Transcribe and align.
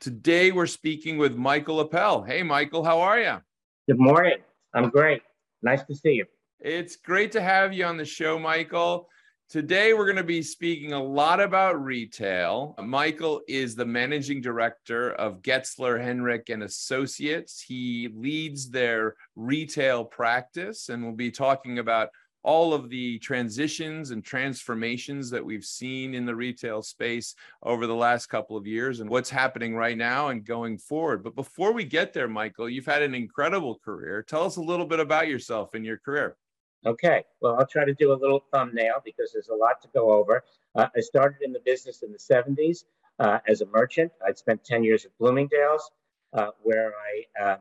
Today 0.00 0.52
we're 0.52 0.66
speaking 0.66 1.18
with 1.18 1.34
Michael 1.34 1.80
Appel. 1.80 2.22
Hey, 2.22 2.44
Michael, 2.44 2.84
how 2.84 3.00
are 3.00 3.18
you? 3.18 3.38
Good 3.88 3.98
morning. 3.98 4.36
I'm 4.72 4.90
great. 4.90 5.22
Nice 5.60 5.82
to 5.86 5.94
see 5.96 6.12
you. 6.12 6.24
It's 6.60 6.94
great 6.94 7.32
to 7.32 7.40
have 7.40 7.72
you 7.72 7.84
on 7.84 7.96
the 7.96 8.04
show, 8.04 8.38
Michael. 8.38 9.08
Today 9.48 9.94
we're 9.94 10.04
going 10.04 10.14
to 10.14 10.22
be 10.22 10.40
speaking 10.40 10.92
a 10.92 11.02
lot 11.02 11.40
about 11.40 11.82
retail. 11.82 12.76
Michael 12.80 13.40
is 13.48 13.74
the 13.74 13.86
managing 13.86 14.40
director 14.40 15.14
of 15.14 15.42
Getzler 15.42 16.00
Henrich 16.00 16.48
and 16.48 16.62
Associates. 16.62 17.60
He 17.60 18.08
leads 18.14 18.70
their 18.70 19.16
retail 19.34 20.04
practice 20.04 20.90
and 20.90 21.02
we'll 21.02 21.16
be 21.16 21.32
talking 21.32 21.80
about 21.80 22.10
all 22.42 22.72
of 22.72 22.88
the 22.88 23.18
transitions 23.18 24.10
and 24.10 24.24
transformations 24.24 25.30
that 25.30 25.44
we've 25.44 25.64
seen 25.64 26.14
in 26.14 26.24
the 26.24 26.34
retail 26.34 26.82
space 26.82 27.34
over 27.62 27.86
the 27.86 27.94
last 27.94 28.26
couple 28.26 28.56
of 28.56 28.66
years 28.66 29.00
and 29.00 29.10
what's 29.10 29.30
happening 29.30 29.74
right 29.74 29.98
now 29.98 30.28
and 30.28 30.44
going 30.44 30.78
forward. 30.78 31.22
But 31.22 31.34
before 31.34 31.72
we 31.72 31.84
get 31.84 32.12
there, 32.12 32.28
Michael, 32.28 32.68
you've 32.68 32.86
had 32.86 33.02
an 33.02 33.14
incredible 33.14 33.78
career. 33.84 34.22
Tell 34.22 34.44
us 34.44 34.56
a 34.56 34.62
little 34.62 34.86
bit 34.86 35.00
about 35.00 35.28
yourself 35.28 35.74
and 35.74 35.84
your 35.84 35.98
career. 35.98 36.36
Okay, 36.86 37.24
well, 37.40 37.56
I'll 37.58 37.66
try 37.66 37.84
to 37.84 37.94
do 37.94 38.12
a 38.12 38.14
little 38.14 38.44
thumbnail 38.52 39.02
because 39.04 39.32
there's 39.32 39.48
a 39.48 39.54
lot 39.54 39.82
to 39.82 39.88
go 39.92 40.12
over. 40.12 40.44
Uh, 40.76 40.86
I 40.96 41.00
started 41.00 41.42
in 41.42 41.52
the 41.52 41.60
business 41.60 42.02
in 42.02 42.12
the 42.12 42.18
70s 42.18 42.84
uh, 43.18 43.40
as 43.48 43.62
a 43.62 43.66
merchant. 43.66 44.12
I'd 44.24 44.38
spent 44.38 44.62
10 44.64 44.84
years 44.84 45.04
at 45.04 45.10
Bloomingdale's, 45.18 45.90
uh, 46.32 46.50
where 46.62 46.92
I 46.94 47.56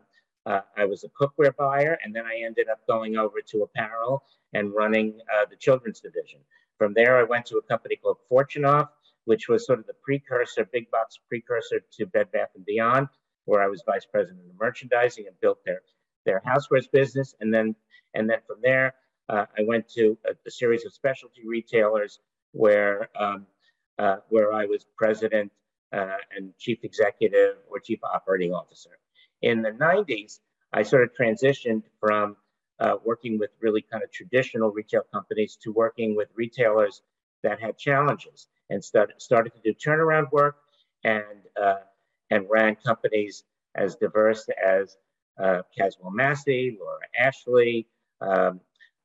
uh, 0.47 0.61
I 0.77 0.85
was 0.85 1.03
a 1.03 1.09
cookware 1.09 1.55
buyer, 1.55 1.99
and 2.03 2.15
then 2.15 2.25
I 2.25 2.41
ended 2.45 2.69
up 2.69 2.79
going 2.87 3.17
over 3.17 3.41
to 3.41 3.63
apparel 3.63 4.23
and 4.53 4.73
running 4.73 5.19
uh, 5.35 5.45
the 5.49 5.57
children's 5.57 5.99
division. 5.99 6.39
From 6.77 6.93
there, 6.93 7.17
I 7.17 7.23
went 7.23 7.45
to 7.47 7.57
a 7.57 7.61
company 7.61 7.97
called 7.97 8.17
Fortunoff, 8.31 8.87
which 9.25 9.49
was 9.49 9.65
sort 9.65 9.79
of 9.79 9.87
the 9.87 9.95
precursor, 10.01 10.65
big 10.71 10.89
box 10.89 11.19
precursor 11.27 11.81
to 11.97 12.05
Bed 12.05 12.31
Bath 12.31 12.51
and 12.55 12.65
Beyond, 12.65 13.09
where 13.43 13.61
I 13.61 13.67
was 13.67 13.83
vice 13.85 14.05
president 14.05 14.45
of 14.49 14.57
merchandising 14.59 15.27
and 15.27 15.39
built 15.41 15.59
their 15.65 15.81
their 16.25 16.41
housewares 16.47 16.89
business. 16.89 17.35
And 17.41 17.53
then 17.53 17.75
and 18.13 18.29
then 18.29 18.39
from 18.47 18.59
there, 18.61 18.93
uh, 19.27 19.45
I 19.57 19.63
went 19.65 19.89
to 19.89 20.17
a, 20.25 20.31
a, 20.47 20.51
series 20.51 20.85
of 20.85 20.93
specialty 20.93 21.41
retailers 21.45 22.19
where 22.53 23.09
um, 23.19 23.47
uh, 23.99 24.17
where 24.29 24.53
I 24.53 24.65
was 24.65 24.85
president 24.95 25.51
uh, 25.91 26.17
and 26.35 26.53
chief 26.57 26.79
executive 26.83 27.57
or 27.69 27.79
chief 27.79 27.99
operating 28.03 28.53
officer. 28.53 28.97
In 29.41 29.61
the 29.61 29.71
90s, 29.71 30.39
I 30.73 30.83
sort 30.83 31.03
of 31.03 31.11
transitioned 31.13 31.83
from 31.99 32.35
uh, 32.79 32.95
working 33.03 33.39
with 33.39 33.51
really 33.61 33.81
kind 33.81 34.03
of 34.03 34.11
traditional 34.11 34.71
retail 34.71 35.01
companies 35.13 35.57
to 35.63 35.71
working 35.71 36.15
with 36.15 36.29
retailers 36.35 37.01
that 37.43 37.59
had 37.59 37.77
challenges 37.77 38.47
and 38.69 38.83
start, 38.83 39.21
started 39.21 39.53
to 39.53 39.61
do 39.63 39.73
turnaround 39.73 40.31
work 40.31 40.57
and, 41.03 41.23
uh, 41.61 41.77
and 42.29 42.45
ran 42.49 42.75
companies 42.75 43.43
as 43.75 43.95
diverse 43.95 44.47
as 44.63 44.97
uh, 45.39 45.61
Caswell 45.77 46.11
Massey, 46.11 46.77
Laura 46.79 46.99
Ashley, 47.17 47.87
um, 48.21 48.59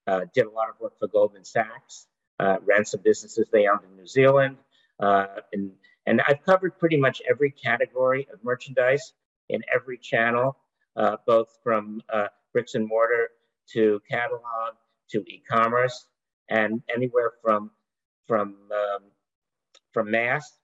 uh, 0.07 0.23
did 0.35 0.47
a 0.47 0.51
lot 0.51 0.69
of 0.71 0.81
work 0.81 0.99
for 0.99 1.09
Goldman 1.09 1.45
Sachs, 1.45 2.07
uh, 2.41 2.57
ran 2.65 2.85
some 2.85 3.01
businesses 3.03 3.49
they 3.53 3.69
owned 3.69 3.85
in 3.89 3.97
New 3.97 4.07
Zealand. 4.07 4.57
Uh, 4.99 5.27
and, 5.53 5.73
and 6.07 6.21
I've 6.27 6.43
covered 6.45 6.79
pretty 6.79 6.97
much 6.97 7.23
every 7.29 7.51
category 7.51 8.27
of 8.33 8.43
merchandise 8.43 9.13
in 9.53 9.61
every 9.73 9.99
channel, 9.99 10.57
uh, 10.97 11.17
both 11.27 11.49
from 11.63 12.03
uh, 12.13 12.29
bricks 12.53 12.75
and 12.75 12.87
mortar 12.87 13.29
to 13.75 14.01
catalog 14.11 14.75
to 15.11 15.19
e-commerce, 15.29 16.07
and 16.49 16.83
anywhere 16.95 17.33
from 17.43 17.71
from 18.27 18.57
um, 18.73 19.03
from 19.93 20.11
mass 20.11 20.59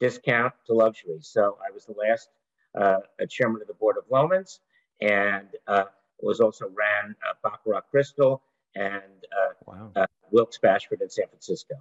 discount 0.00 0.52
to 0.66 0.74
luxury. 0.74 1.18
So 1.20 1.56
I 1.66 1.72
was 1.72 1.86
the 1.86 1.94
last 1.94 2.28
uh, 2.78 3.00
chairman 3.28 3.62
of 3.62 3.68
the 3.68 3.74
board 3.74 3.96
of 3.96 4.04
Loehmann's, 4.10 4.60
and 5.00 5.48
uh, 5.66 5.84
was 6.20 6.40
also 6.40 6.66
ran 6.66 7.14
uh, 7.28 7.34
Baccarat 7.42 7.82
Crystal 7.90 8.42
and 8.74 9.02
uh, 9.40 9.52
wow. 9.66 9.90
uh, 9.96 10.06
Wilkes 10.30 10.58
Bashford 10.58 11.00
in 11.02 11.10
San 11.10 11.26
Francisco. 11.28 11.74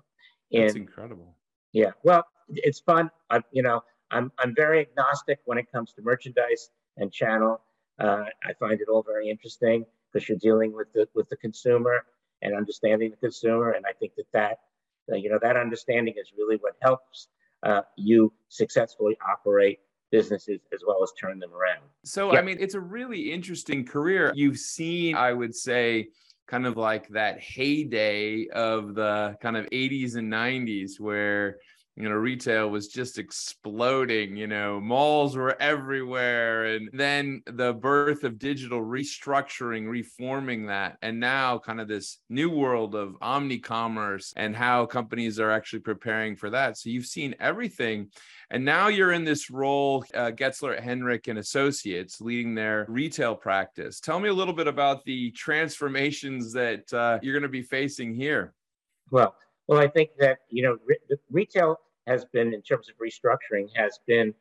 And, 0.51 0.63
That's 0.63 0.75
incredible. 0.75 1.35
Yeah, 1.72 1.91
well, 2.03 2.25
it's 2.49 2.79
fun. 2.79 3.09
I, 3.29 3.41
you 3.51 3.63
know, 3.63 3.83
I'm, 4.11 4.31
I'm 4.39 4.53
very 4.55 4.81
agnostic 4.81 5.39
when 5.45 5.57
it 5.57 5.72
comes 5.72 5.94
to 5.94 6.01
merchandise 6.01 6.69
and 6.97 7.11
channel. 7.11 7.61
Uh, 7.99 8.25
I 8.44 8.53
find 8.59 8.79
it 8.81 8.88
all 8.89 9.03
very 9.03 9.29
interesting 9.29 9.85
because 10.11 10.27
you're 10.27 10.38
dealing 10.38 10.73
with 10.73 10.91
the 10.94 11.07
with 11.13 11.29
the 11.29 11.38
consumer 11.38 12.05
and 12.41 12.55
understanding 12.55 13.11
the 13.11 13.17
consumer, 13.17 13.72
and 13.72 13.85
I 13.85 13.94
think 13.94 14.13
that 14.16 14.25
that 14.33 14.59
uh, 15.11 15.16
you 15.16 15.29
know 15.29 15.39
that 15.41 15.55
understanding 15.55 16.16
is 16.19 16.31
really 16.38 16.57
what 16.57 16.73
helps 16.81 17.27
uh, 17.63 17.81
you 17.95 18.33
successfully 18.49 19.17
operate 19.27 19.79
businesses 20.11 20.59
as 20.73 20.81
well 20.85 21.01
as 21.03 21.11
turn 21.19 21.39
them 21.39 21.51
around. 21.53 21.83
So, 22.03 22.35
I 22.35 22.41
mean, 22.41 22.57
it's 22.59 22.75
a 22.75 22.79
really 22.79 23.31
interesting 23.31 23.85
career. 23.85 24.33
You've 24.35 24.57
seen, 24.57 25.16
I 25.16 25.31
would 25.31 25.55
say, 25.55 26.09
kind 26.47 26.67
of 26.67 26.75
like 26.75 27.07
that 27.09 27.39
heyday 27.39 28.47
of 28.47 28.93
the 28.93 29.38
kind 29.41 29.55
of 29.55 29.67
80s 29.67 30.16
and 30.17 30.31
90s 30.31 30.99
where 30.99 31.57
you 31.97 32.07
know 32.07 32.16
retail 32.16 32.69
was 32.69 32.88
just 32.88 33.18
exploding 33.18 34.35
you 34.38 34.47
know 34.47 34.79
malls 34.79 35.35
were 35.35 35.62
everywhere 35.62 36.66
and 36.66 36.90
then 36.94 37.41
the 37.46 37.74
birth 37.74 38.24
of 38.24 38.40
digital 38.40 38.81
restructuring 38.81 39.90
reforming 39.90 40.68
that 40.68 40.97
and 41.02 41.19
now 41.19 41.57
kind 41.57 41.81
of 41.81 41.88
this 41.88 42.19
new 42.29 42.50
world 42.50 42.96
of 42.96 43.16
omni-commerce 43.22 44.34
and 44.38 44.56
how 44.56 44.85
companies 44.85 45.40
are 45.40 45.52
actually 45.52 45.79
preparing 45.79 46.35
for 46.35 46.50
that. 46.50 46.78
So 46.78 46.90
you've 46.90 47.06
seen 47.06 47.35
everything 47.40 48.09
and 48.50 48.63
now 48.63 48.88
you're 48.88 49.12
in 49.12 49.25
this 49.25 49.50
role 49.50 50.06
uh, 50.13 50.31
getzler 50.31 50.81
henrich 50.81 51.28
and 51.28 51.40
associates 51.40 52.22
leading 52.22 52.56
their 52.56 52.85
retail 52.88 53.35
practice. 53.35 54.00
Tell 54.00 54.19
me 54.19 54.29
a 54.29 54.34
little 54.34 54.53
bit 54.53 54.68
about 54.68 55.03
the 55.03 55.31
transformations 55.31 56.53
that 56.53 56.91
uh, 56.94 57.19
you're 57.22 57.34
going 57.34 57.44
to 57.44 57.50
be 57.50 57.63
facing 57.63 58.16
here. 58.16 58.53
Well 59.09 59.35
well, 59.72 59.80
I 59.80 59.88
think 59.88 60.09
that 60.20 60.40
you 60.50 60.64
know 60.64 60.78
re- 60.86 61.18
retail 61.32 61.78
has 62.06 62.26
been, 62.26 62.54
in 62.54 62.62
terms 62.62 62.90
of 62.90 62.96
restructuring, 62.98 63.70
has 63.74 64.00
been 64.06 64.34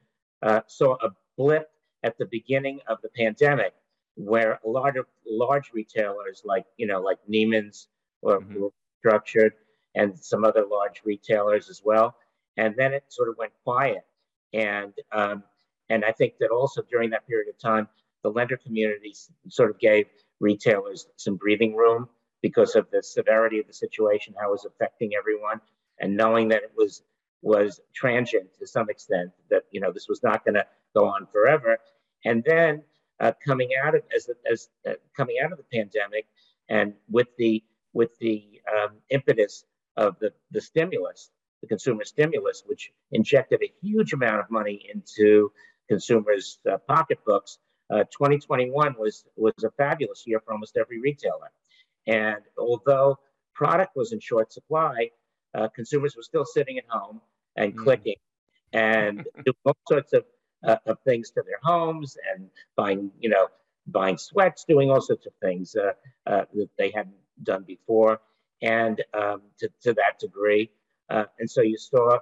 uh, 0.43 0.63
so 0.67 0.95
a 0.95 1.11
blip 1.39 1.69
at 2.03 2.19
the 2.19 2.27
beginning 2.27 2.81
of 2.89 2.99
the 3.01 3.11
pandemic, 3.11 3.73
where 4.17 4.59
a 4.65 4.69
lot 4.69 4.97
of 4.97 5.07
large 5.25 5.71
retailers 5.73 6.43
like 6.45 6.65
you 6.79 6.87
know 6.89 7.01
like 7.01 7.19
Neiman's 7.33 7.87
or 8.23 8.41
mm-hmm. 8.41 8.65
structured, 8.99 9.53
and 9.95 10.19
some 10.19 10.45
other 10.45 10.65
large 10.69 11.01
retailers 11.05 11.71
as 11.71 11.81
well, 11.85 12.17
and 12.57 12.75
then 12.77 12.93
it 12.93 13.05
sort 13.07 13.29
of 13.29 13.37
went 13.39 13.53
quiet, 13.63 14.05
and 14.53 14.93
um, 15.13 15.45
and 15.91 16.05
I 16.05 16.11
think 16.11 16.39
that 16.41 16.51
also 16.51 16.83
during 16.91 17.09
that 17.11 17.25
period 17.29 17.49
of 17.49 17.57
time, 17.57 17.87
the 18.25 18.31
lender 18.31 18.57
community 18.57 19.15
sort 19.49 19.71
of 19.71 19.79
gave 19.79 20.07
retailers 20.41 21.07
some 21.15 21.37
breathing 21.37 21.77
room 21.77 22.09
because 22.43 22.75
of 22.75 22.91
the 22.91 23.03
severity 23.03 23.59
of 23.61 23.67
the 23.67 23.73
situation, 23.73 24.35
how 24.39 24.49
it 24.49 24.53
was 24.53 24.65
affecting 24.65 25.13
everyone, 25.19 25.61
and 25.99 26.17
knowing 26.17 26.49
that 26.49 26.63
it 26.63 26.73
was 26.77 27.03
was 27.43 27.81
transient 27.95 28.49
to 28.59 28.67
some 28.67 28.91
extent, 28.91 29.31
that 29.51 29.65
you 29.71 29.81
know 29.81 29.93
this 29.93 30.09
was 30.09 30.23
not 30.23 30.45
going 30.45 30.55
to 30.55 30.67
go 30.95 31.07
on 31.07 31.27
forever. 31.27 31.79
And 32.25 32.45
then 32.45 32.83
uh, 33.19 33.33
coming 33.45 33.71
out 33.83 33.95
of 33.95 34.03
as 34.15 34.29
as 34.51 34.69
uh, 34.89 34.95
coming 35.17 35.37
out 35.43 35.53
of 35.53 35.59
the 35.59 35.65
pandemic, 35.73 36.27
and 36.69 36.95
with 37.11 37.29
the 37.37 37.63
with 37.93 38.17
the 38.19 38.61
um, 38.73 38.97
impetus 39.11 39.65
of 39.97 40.19
the 40.19 40.33
the 40.51 40.61
stimulus, 40.61 41.31
the 41.61 41.69
consumer 41.69 42.05
stimulus, 42.05 42.63
which 42.67 42.93
injected 43.13 43.63
a 43.63 43.73
huge 43.83 44.13
amount 44.13 44.41
of 44.41 44.51
money 44.51 44.87
into 44.93 45.53
consumers' 45.89 46.59
uh, 46.71 46.79
pocketbooks. 46.89 47.59
2021 47.91 48.89
uh, 48.89 48.93
was 48.97 49.25
was 49.37 49.53
a 49.65 49.71
fabulous 49.73 50.25
year 50.27 50.41
for 50.41 50.53
almost 50.53 50.77
every 50.77 51.01
retailer. 51.01 51.51
And 52.11 52.43
although 52.59 53.21
product 53.55 53.95
was 53.95 54.13
in 54.13 54.19
short 54.19 54.53
supply, 54.53 55.11
uh, 55.55 55.69
consumers 55.69 56.17
were 56.17 56.25
still 56.25 56.45
sitting 56.45 56.77
at 56.77 56.85
home 56.89 57.21
and 57.57 57.73
mm. 57.73 57.83
clicking 57.85 58.17
and 58.73 59.25
doing 59.45 59.57
all 59.65 59.77
sorts 59.89 60.13
of, 60.13 60.25
uh, 60.67 60.77
of 60.87 60.99
things 61.05 61.31
to 61.31 61.43
their 61.47 61.61
homes 61.63 62.17
and 62.35 62.51
buying, 62.77 63.13
you 63.21 63.29
know, 63.29 63.47
buying 63.87 64.19
sweats, 64.19 64.65
doing 64.69 64.91
all 64.91 65.01
sorts 65.01 65.27
of 65.27 65.33
things 65.41 65.77
uh, 65.77 65.93
uh 66.27 66.45
that 66.53 66.69
they 66.79 66.91
hadn't 66.91 67.15
done 67.43 67.63
before, 67.63 68.21
and 68.61 69.03
um, 69.15 69.43
to, 69.59 69.71
to 69.83 69.95
that 69.95 70.19
degree. 70.19 70.69
Uh, 71.09 71.25
and 71.39 71.49
so 71.49 71.63
you 71.63 71.79
saw 71.79 72.19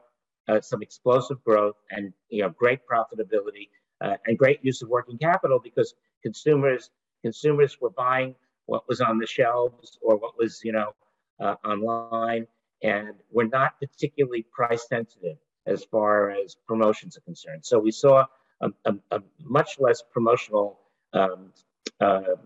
uh, 0.48 0.60
some 0.60 0.82
explosive 0.82 1.42
growth 1.44 1.76
and 1.90 2.12
you 2.28 2.42
know 2.42 2.50
great 2.50 2.80
profitability 2.86 3.68
uh, 4.02 4.16
and 4.26 4.38
great 4.38 4.60
use 4.62 4.82
of 4.82 4.88
working 4.88 5.18
capital 5.18 5.58
because 5.58 5.94
consumers 6.22 6.90
consumers 7.22 7.80
were 7.80 7.90
buying 7.90 8.34
what 8.68 8.88
was 8.88 9.00
on 9.00 9.18
the 9.18 9.26
shelves 9.26 9.98
or 10.00 10.16
what 10.16 10.38
was 10.38 10.60
you 10.64 10.72
know 10.72 10.92
uh, 11.40 11.54
online 11.64 12.46
and 12.82 13.14
we're 13.30 13.48
not 13.48 13.72
particularly 13.80 14.46
price 14.52 14.86
sensitive 14.88 15.36
as 15.66 15.84
far 15.84 16.30
as 16.30 16.56
promotions 16.66 17.16
are 17.16 17.20
concerned. 17.22 17.64
So 17.64 17.78
we 17.78 17.90
saw 17.90 18.24
a, 18.60 18.70
a, 18.84 18.94
a 19.10 19.22
much 19.40 19.78
less 19.78 20.02
promotional 20.12 20.78
um, 21.12 21.52
uh, 22.00 22.36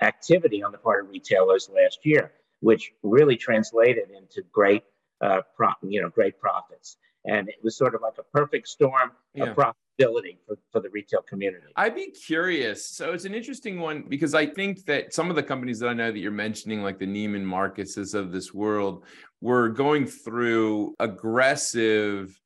activity 0.00 0.62
on 0.62 0.72
the 0.72 0.78
part 0.78 1.04
of 1.04 1.10
retailers 1.10 1.68
last 1.74 2.00
year, 2.04 2.32
which 2.60 2.92
really 3.02 3.36
translated 3.36 4.10
into 4.10 4.42
great, 4.52 4.84
uh, 5.20 5.42
pro- 5.56 5.70
you 5.82 6.00
know, 6.00 6.08
great 6.08 6.38
profits. 6.38 6.96
And 7.24 7.48
it 7.48 7.56
was 7.62 7.76
sort 7.76 7.94
of 7.94 8.02
like 8.02 8.18
a 8.18 8.22
perfect 8.22 8.68
storm 8.68 9.10
yeah. 9.34 9.44
of 9.44 9.56
profitability 9.98 10.38
for, 10.46 10.56
for 10.72 10.80
the 10.80 10.90
retail 10.90 11.22
community. 11.22 11.66
I'd 11.76 11.94
be 11.94 12.10
curious. 12.10 12.88
So 12.88 13.12
it's 13.12 13.24
an 13.24 13.34
interesting 13.34 13.80
one 13.80 14.04
because 14.08 14.34
I 14.34 14.46
think 14.46 14.84
that 14.86 15.14
some 15.14 15.30
of 15.30 15.36
the 15.36 15.42
companies 15.42 15.78
that 15.80 15.88
I 15.88 15.94
know 15.94 16.10
that 16.10 16.18
you're 16.18 16.30
mentioning, 16.30 16.82
like 16.82 16.98
the 16.98 17.06
Neiman 17.06 17.44
Marcuses 17.44 18.14
of 18.14 18.32
this 18.32 18.52
world, 18.54 19.04
were 19.40 19.68
going 19.68 20.06
through 20.06 20.94
aggressive 20.98 22.38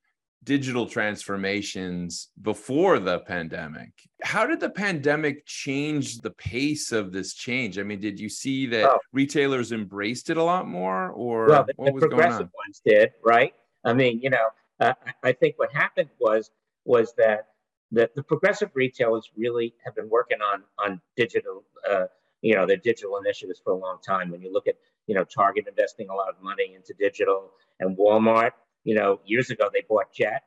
digital 0.43 0.87
transformations 0.87 2.29
before 2.41 2.99
the 2.99 3.19
pandemic. 3.21 3.91
How 4.23 4.47
did 4.47 4.59
the 4.59 4.71
pandemic 4.71 5.45
change 5.45 6.19
the 6.19 6.31
pace 6.31 6.93
of 6.93 7.13
this 7.13 7.35
change? 7.35 7.79
I 7.79 7.83
mean, 7.83 8.01
did 8.01 8.19
you 8.19 8.31
see 8.31 8.67
that 8.69 8.89
oh. 8.89 8.99
retailers 9.13 9.71
embraced 9.73 10.31
it 10.31 10.39
a 10.39 10.43
lot 10.43 10.67
more, 10.67 11.11
or 11.11 11.47
well, 11.47 11.65
the, 11.65 11.75
what 11.77 11.93
was 11.93 12.01
progressive 12.01 12.31
going 12.31 12.43
on? 12.43 12.51
ones 12.67 12.81
did, 12.85 13.11
right? 13.23 13.55
I 13.85 13.93
mean, 13.93 14.21
you 14.23 14.31
know, 14.31 14.49
uh, 14.81 14.95
I 15.23 15.33
think 15.33 15.59
what 15.59 15.73
happened 15.73 16.09
was 16.19 16.51
was 16.85 17.15
that 17.19 17.49
the, 17.93 18.11
the 18.15 18.23
progressive 18.23 18.71
retailers 18.75 19.31
really 19.37 19.75
have 19.85 19.95
been 19.95 20.09
working 20.09 20.39
on 20.41 20.63
on 20.79 21.01
digital, 21.17 21.65
uh, 21.91 22.07
you 22.41 22.55
know, 22.55 22.67
their 22.67 22.77
digital 22.77 23.17
initiatives 23.17 23.61
for 23.63 23.73
a 23.73 23.77
long 23.77 23.99
time. 24.07 24.31
When 24.31 24.41
you 24.43 24.53
look 24.53 24.67
at, 24.67 24.77
you 25.07 25.15
know, 25.15 25.25
Target 25.25 25.67
investing 25.69 26.09
a 26.09 26.15
lot 26.15 26.29
of 26.29 26.37
money 26.43 26.75
into 26.75 26.95
digital, 26.95 27.51
and 27.81 27.97
Walmart 27.97 28.53
you 28.85 28.95
know, 28.95 29.21
years 29.25 29.51
ago 29.51 29.69
they 29.73 29.83
bought 29.89 30.13
Jet 30.13 30.45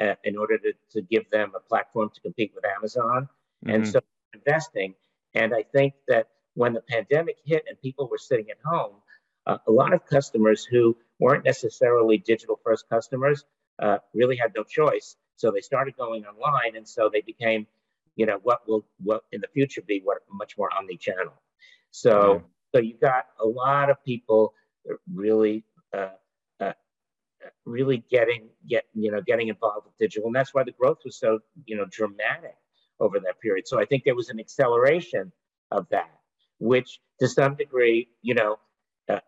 uh, 0.00 0.14
in 0.24 0.36
order 0.36 0.58
to, 0.58 0.72
to 0.92 1.02
give 1.02 1.28
them 1.30 1.52
a 1.56 1.60
platform 1.60 2.10
to 2.14 2.20
compete 2.20 2.52
with 2.54 2.64
Amazon. 2.64 3.28
Mm-hmm. 3.64 3.74
And 3.74 3.88
so 3.88 4.00
investing. 4.34 4.94
And 5.34 5.54
I 5.54 5.62
think 5.62 5.94
that 6.08 6.28
when 6.54 6.72
the 6.72 6.80
pandemic 6.80 7.36
hit 7.44 7.64
and 7.68 7.80
people 7.80 8.08
were 8.08 8.18
sitting 8.18 8.46
at 8.50 8.58
home, 8.64 8.96
uh, 9.46 9.58
a 9.66 9.72
lot 9.72 9.92
of 9.92 10.06
customers 10.06 10.64
who 10.64 10.96
weren't 11.18 11.44
necessarily 11.44 12.18
digital 12.18 12.58
first 12.64 12.88
customers 12.88 13.44
uh, 13.78 13.98
really 14.14 14.36
had 14.36 14.52
no 14.54 14.62
choice. 14.62 15.16
So 15.42 15.50
they 15.50 15.60
started 15.60 15.96
going 15.96 16.24
online, 16.24 16.76
and 16.76 16.86
so 16.86 17.10
they 17.12 17.22
became, 17.22 17.66
you 18.14 18.26
know, 18.26 18.38
what 18.44 18.60
will 18.68 18.84
what 19.02 19.24
in 19.32 19.40
the 19.40 19.48
future 19.48 19.82
be 19.82 20.00
what 20.04 20.18
much 20.30 20.56
more 20.56 20.70
omni-channel. 20.78 21.34
So 21.90 22.14
yeah. 22.14 22.40
so 22.72 22.78
you 22.80 22.94
got 23.10 23.24
a 23.40 23.46
lot 23.46 23.90
of 23.90 23.96
people 24.04 24.54
really 25.12 25.64
uh, 25.92 26.10
really 27.64 28.04
getting 28.10 28.48
get 28.68 28.84
you 28.94 29.10
know 29.10 29.20
getting 29.20 29.48
involved 29.48 29.86
with 29.86 29.98
digital, 29.98 30.28
and 30.28 30.36
that's 30.36 30.54
why 30.54 30.62
the 30.62 30.72
growth 30.80 30.98
was 31.04 31.18
so 31.18 31.40
you 31.66 31.76
know 31.76 31.86
dramatic 31.90 32.56
over 33.00 33.18
that 33.18 33.40
period. 33.40 33.66
So 33.66 33.80
I 33.80 33.84
think 33.84 34.04
there 34.04 34.14
was 34.14 34.28
an 34.28 34.38
acceleration 34.38 35.32
of 35.70 35.88
that, 35.90 36.20
which 36.60 37.00
to 37.20 37.28
some 37.28 37.56
degree, 37.56 38.08
you 38.22 38.34
know, 38.34 38.58
uh, 39.08 39.18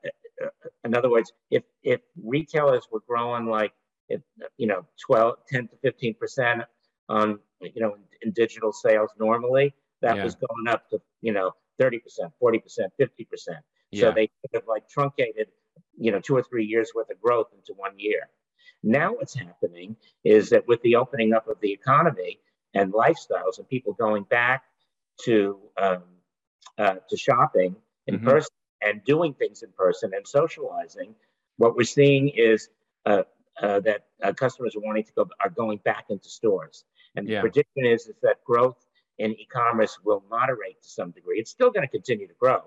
uh, 0.45 0.49
in 0.85 0.95
other 0.95 1.11
words, 1.11 1.33
if 1.51 1.65
if 1.83 2.01
retailers 2.23 2.85
were 2.93 3.03
growing 3.09 3.47
like 3.47 3.73
you 4.09 4.67
know 4.67 4.87
12, 5.07 5.37
10 5.49 5.69
to 5.69 5.77
15 5.83 6.15
percent 6.15 6.63
on 7.09 7.39
you 7.61 7.81
know 7.81 7.97
in, 8.23 8.33
digital 8.33 8.73
sales 8.73 9.11
normally, 9.19 9.75
that 10.03 10.17
yeah. 10.17 10.25
was 10.25 10.35
going 10.35 10.69
up 10.69 10.89
to 10.91 10.99
you 11.21 11.33
know 11.33 11.53
30 11.79 11.99
percent, 12.01 12.33
40 12.41 12.59
percent, 12.59 12.93
50 12.99 13.25
percent. 13.25 13.59
So 13.95 14.11
they 14.11 14.27
kind 14.27 14.61
of 14.61 14.65
like 14.67 14.89
truncated 14.89 15.47
you 15.97 16.13
know, 16.13 16.21
two 16.21 16.37
or 16.37 16.43
three 16.43 16.65
years 16.65 16.93
worth 16.95 17.11
of 17.11 17.21
growth 17.21 17.49
into 17.55 17.73
one 17.79 17.99
year. 17.99 18.29
Now 18.83 19.15
what's 19.15 19.35
happening 19.35 19.97
is 20.25 20.51
that 20.51 20.67
with 20.69 20.83
the 20.83 20.97
opening 20.97 21.33
up 21.33 21.49
of 21.49 21.61
the 21.61 21.73
economy 21.73 22.39
and 22.75 22.93
lifestyles 22.93 23.59
and 23.59 23.69
people 23.69 23.93
going 23.95 24.25
back 24.25 24.63
to 25.25 25.59
um, 25.81 26.03
uh, 26.77 26.97
to 27.09 27.17
shopping 27.17 27.77
in 28.07 28.17
mm-hmm. 28.17 28.29
person 28.29 28.51
and 28.83 29.03
doing 29.05 29.35
things 29.35 29.63
in 29.63 29.71
person 29.73 30.13
and 30.15 30.27
socializing, 30.27 31.15
what 31.57 31.77
we're 31.77 31.85
seeing 31.85 32.29
is 32.29 32.69
uh, 33.07 33.23
uh, 33.63 33.81
that 33.81 34.07
uh, 34.23 34.33
customers 34.33 34.75
are 34.77 34.81
wanting 34.81 35.05
to 35.05 35.13
go 35.13 35.29
are 35.43 35.51
going 35.51 35.79
back 35.85 36.07
into 36.11 36.29
stores. 36.29 36.85
And 37.17 37.29
yeah. 37.29 37.37
the 37.37 37.43
prediction 37.43 37.87
is 37.87 38.07
is 38.07 38.17
that 38.23 38.43
growth 38.45 38.85
in 39.19 39.33
e-commerce 39.33 39.99
will 40.05 40.25
moderate 40.29 40.83
to 40.83 40.89
some 40.89 41.11
degree. 41.13 41.39
It's 41.39 41.51
still 41.51 41.71
going 41.71 41.87
to 41.87 41.91
continue 41.91 42.27
to 42.27 42.35
grow, 42.35 42.63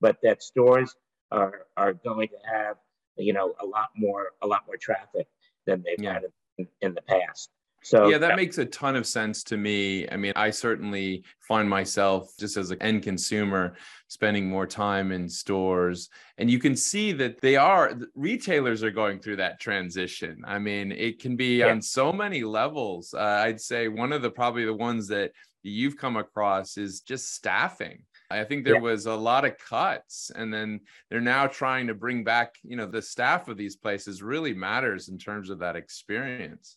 but 0.00 0.16
that 0.22 0.42
stores 0.42 0.96
are 1.30 1.66
are 1.76 1.92
going 1.92 2.28
to 2.28 2.50
have 2.50 2.76
you 3.16 3.32
know 3.32 3.54
a 3.60 3.66
lot 3.66 3.90
more 3.96 4.32
a 4.42 4.46
lot 4.46 4.62
more 4.66 4.76
traffic 4.76 5.26
than 5.66 5.82
they've 5.82 6.02
yeah. 6.02 6.14
had 6.14 6.22
in, 6.58 6.68
in, 6.80 6.94
the 6.94 7.02
past. 7.02 7.50
So 7.84 8.08
yeah, 8.08 8.18
that 8.18 8.30
yeah. 8.30 8.36
makes 8.36 8.58
a 8.58 8.64
ton 8.64 8.96
of 8.96 9.06
sense 9.06 9.42
to 9.44 9.56
me. 9.56 10.08
I 10.08 10.16
mean, 10.16 10.32
I 10.36 10.50
certainly 10.50 11.22
find 11.46 11.68
myself 11.68 12.32
just 12.38 12.56
as 12.56 12.70
an 12.70 12.80
end 12.80 13.02
consumer 13.02 13.76
spending 14.08 14.48
more 14.48 14.66
time 14.66 15.12
in 15.12 15.28
stores, 15.28 16.08
and 16.38 16.50
you 16.50 16.58
can 16.58 16.74
see 16.76 17.12
that 17.12 17.40
they 17.40 17.56
are 17.56 17.92
retailers 18.14 18.82
are 18.82 18.90
going 18.90 19.20
through 19.20 19.36
that 19.36 19.60
transition. 19.60 20.42
I 20.46 20.58
mean, 20.58 20.92
it 20.92 21.20
can 21.20 21.36
be 21.36 21.58
yeah. 21.58 21.68
on 21.68 21.82
so 21.82 22.12
many 22.12 22.42
levels. 22.42 23.14
Uh, 23.14 23.42
I'd 23.44 23.60
say 23.60 23.88
one 23.88 24.12
of 24.12 24.22
the 24.22 24.30
probably 24.30 24.64
the 24.64 24.74
ones 24.74 25.06
that 25.08 25.32
you've 25.62 25.96
come 25.96 26.16
across 26.16 26.76
is 26.78 27.00
just 27.00 27.34
staffing 27.34 28.02
I 28.30 28.44
think 28.44 28.64
there 28.64 28.74
yeah. 28.74 28.80
was 28.80 29.06
a 29.06 29.14
lot 29.14 29.44
of 29.44 29.58
cuts, 29.58 30.30
and 30.34 30.52
then 30.52 30.80
they're 31.10 31.20
now 31.20 31.46
trying 31.46 31.86
to 31.88 31.94
bring 31.94 32.24
back, 32.24 32.54
you 32.62 32.76
know, 32.76 32.86
the 32.86 33.02
staff 33.02 33.48
of 33.48 33.56
these 33.56 33.76
places 33.76 34.22
really 34.22 34.54
matters 34.54 35.08
in 35.08 35.18
terms 35.18 35.50
of 35.50 35.58
that 35.60 35.76
experience. 35.76 36.76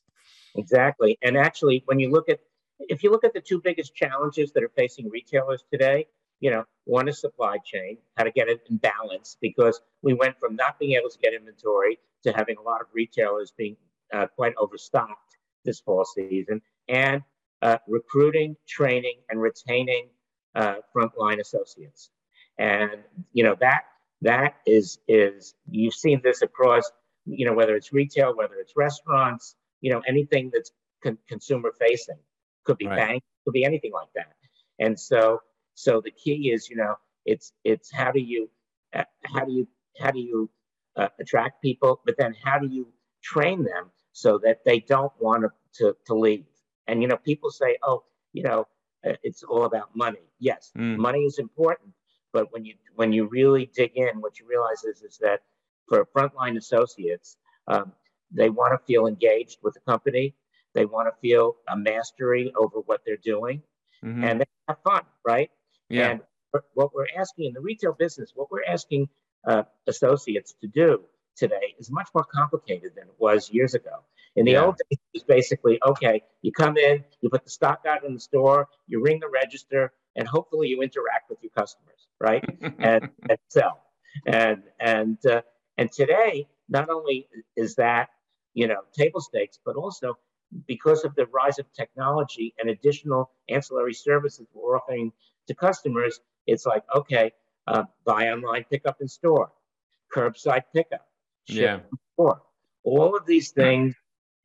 Exactly. 0.58 1.18
And 1.22 1.38
actually, 1.38 1.84
when 1.86 2.00
you 2.00 2.10
look 2.12 2.30
at, 2.30 2.40
if 2.80 3.04
you 3.04 3.12
look 3.12 3.24
at 3.24 3.34
the 3.34 3.42
two 3.42 3.62
biggest 3.62 3.96
challenges 3.96 4.52
that 4.54 4.64
are 4.64 4.72
facing 4.76 5.10
retailers 5.10 5.64
today, 5.72 6.08
you 6.40 6.52
know, 6.52 6.66
one 6.86 7.08
is 7.08 7.20
supply 7.20 7.58
chain, 7.64 7.98
how 8.16 8.24
to 8.24 8.32
get 8.32 8.48
it 8.48 8.62
in 8.70 8.78
balance, 8.78 9.38
because 9.42 9.82
we 10.02 10.14
went 10.14 10.40
from 10.40 10.56
not 10.56 10.78
being 10.80 10.94
able 10.98 11.10
to 11.10 11.18
get 11.20 11.34
inventory 11.34 12.00
to 12.24 12.32
having 12.32 12.58
a 12.58 12.62
lot 12.62 12.82
of 12.82 12.88
retailers 12.94 13.52
being 13.58 13.76
uh, 14.14 14.28
quite 14.36 14.54
overstocked 14.58 15.38
this 15.66 15.80
fall 15.80 16.06
season, 16.06 16.62
and 16.88 17.24
uh, 17.62 17.78
recruiting, 17.88 18.56
training, 18.68 19.16
and 19.30 19.42
retaining 19.42 20.08
uh, 20.56 20.76
frontline 20.96 21.40
associates. 21.40 22.10
And 22.58 22.92
you 23.34 23.44
know 23.44 23.56
that 23.60 23.84
that 24.22 24.56
is 24.66 25.00
is 25.08 25.56
you've 25.70 25.94
seen 25.94 26.22
this 26.24 26.42
across 26.42 26.92
you 27.26 27.46
know 27.46 27.54
whether 27.54 27.76
it's 27.76 27.92
retail, 27.94 28.36
whether 28.36 28.56
it's 28.56 28.74
restaurants, 28.76 29.56
you 29.88 29.94
know 29.94 30.02
anything 30.06 30.52
that's 30.54 30.72
con- 31.02 31.18
consumer 31.30 31.72
facing 31.80 32.20
could 32.66 32.78
be 32.78 32.88
right. 32.88 32.98
bank, 32.98 33.24
could 33.46 33.54
be 33.54 33.64
anything 33.64 33.94
like 33.94 34.10
that. 34.16 34.34
And 34.80 35.00
so 35.00 35.40
so 35.76 36.02
the 36.02 36.12
key 36.12 36.52
is 36.52 36.70
you 36.70 36.76
know 36.76 36.96
it's 37.26 37.54
it's 37.64 37.90
how 37.90 38.12
do 38.12 38.20
you 38.20 38.50
uh, 38.94 39.06
how 39.24 39.46
do 39.46 39.54
you 39.54 39.66
how 39.98 40.12
do 40.12 40.20
you 40.20 40.50
uh, 40.98 41.08
attract 41.22 41.62
people, 41.62 42.02
but 42.06 42.16
then 42.18 42.36
how 42.44 42.60
do 42.60 42.68
you 42.68 42.86
train 43.24 43.64
them 43.64 43.90
so 44.12 44.38
that 44.40 44.58
they 44.66 44.82
don't 44.82 45.14
want 45.22 45.46
to, 45.76 45.96
to, 46.08 46.14
leave? 46.14 46.46
And 46.88 47.02
you 47.02 47.08
know 47.08 47.16
people 47.16 47.50
say, 47.50 47.78
oh, 47.82 48.04
you 48.34 48.44
know 48.44 48.68
uh, 49.08 49.14
it's 49.24 49.44
all 49.44 49.64
about 49.64 49.96
money. 49.96 50.26
Yes, 50.40 50.72
mm. 50.78 50.98
money 50.98 51.24
is 51.32 51.40
important, 51.40 51.92
but 52.34 52.52
when 52.52 52.66
you 52.66 52.74
when 52.96 53.14
you 53.14 53.30
really 53.40 53.72
dig 53.74 53.92
in, 53.96 54.20
what 54.20 54.38
you 54.38 54.46
realize 54.50 54.84
is 54.84 55.02
is 55.02 55.18
that 55.22 55.40
for 55.88 56.06
frontline 56.14 56.58
associates, 56.58 57.38
um, 57.70 57.94
they 58.32 58.50
want 58.50 58.74
to 58.74 58.86
feel 58.86 59.08
engaged 59.08 59.60
with 59.64 59.74
the 59.74 59.80
company. 59.82 60.36
They 60.74 60.86
want 60.86 61.08
to 61.08 61.20
feel 61.22 61.56
a 61.68 61.78
mastery 61.78 62.52
over 62.56 62.80
what 62.80 63.02
they're 63.06 63.18
doing, 63.18 63.64
mm-hmm. 64.04 64.24
and 64.24 64.42
they 64.42 64.46
have 64.68 64.78
fun, 64.84 65.02
right? 65.26 65.50
Yeah. 65.90 66.10
And 66.10 66.22
what 66.74 66.94
we're 66.94 67.08
asking 67.18 67.46
in 67.46 67.54
the 67.54 67.62
retail 67.62 67.94
business, 67.94 68.32
what 68.36 68.52
we're 68.52 68.66
asking 68.66 69.10
uh, 69.48 69.64
associates 69.88 70.56
to 70.62 70.68
do 70.68 71.04
today 71.36 71.76
is 71.80 71.92
much 71.92 72.10
more 72.14 72.24
complicated 72.24 72.94
than 72.96 73.06
it 73.06 73.16
was 73.18 73.50
years 73.52 73.74
ago. 73.74 74.04
In 74.36 74.46
the 74.46 74.52
yeah. 74.52 74.66
old 74.66 74.76
days, 74.78 75.00
it 75.14 75.18
was 75.18 75.24
basically 75.24 75.80
okay, 75.86 76.22
you 76.42 76.52
come 76.52 76.78
in, 76.78 77.04
you 77.22 77.30
put 77.30 77.44
the 77.44 77.50
stock 77.50 77.86
out 77.88 78.04
in 78.04 78.14
the 78.14 78.20
store, 78.20 78.68
you 78.88 79.02
ring 79.02 79.20
the 79.20 79.30
register, 79.30 79.94
and 80.16 80.28
hopefully 80.28 80.68
you 80.68 80.82
interact 80.82 81.30
with 81.30 81.40
your 81.42 81.52
customers, 81.52 82.08
right? 82.20 82.44
and, 82.80 83.10
and 83.30 83.40
sell. 83.48 83.82
And 84.26 84.64
and 84.80 85.18
uh, 85.26 85.42
and 85.78 85.92
today, 85.92 86.48
not 86.70 86.90
only 86.90 87.28
is 87.56 87.76
that 87.76 88.10
you 88.58 88.68
know 88.68 88.82
table 89.02 89.22
stakes, 89.22 89.60
but 89.64 89.76
also 89.76 90.18
because 90.66 91.04
of 91.06 91.14
the 91.16 91.28
rise 91.28 91.60
of 91.60 91.72
technology 91.74 92.56
and 92.60 92.70
additional 92.70 93.30
ancillary 93.50 93.94
services 93.94 94.48
we're 94.54 94.76
offering 94.76 95.12
to 95.48 95.54
customers, 95.54 96.20
it's 96.48 96.66
like 96.66 96.84
okay, 96.96 97.32
uh, 97.68 97.84
buy 98.04 98.30
online, 98.30 98.66
pick 98.72 98.84
up 98.88 98.98
in 99.00 99.08
store, 99.08 99.52
curbside 100.14 100.64
pickup, 100.74 101.08
yeah. 101.48 101.80
Store. 102.14 102.42
All 102.84 103.16
of 103.16 103.28
these 103.28 103.52
things 103.52 103.94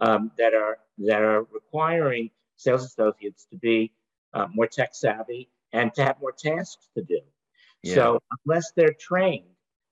um, 0.01 0.31
that 0.37 0.53
are 0.53 0.77
that 0.99 1.23
are 1.23 1.45
requiring 1.51 2.31
sales 2.57 2.85
associates 2.85 3.47
to 3.51 3.57
be 3.57 3.93
uh, 4.35 4.47
more 4.53 4.67
tech 4.67 4.91
savvy 4.95 5.49
and 5.73 5.95
to 5.95 6.05
have 6.05 6.21
more 6.21 6.33
tasks 6.33 6.87
to 6.97 7.03
do. 7.03 7.21
Yeah. 7.83 7.95
So 7.95 8.23
unless 8.45 8.73
they're 8.77 8.93
trained 8.93 9.47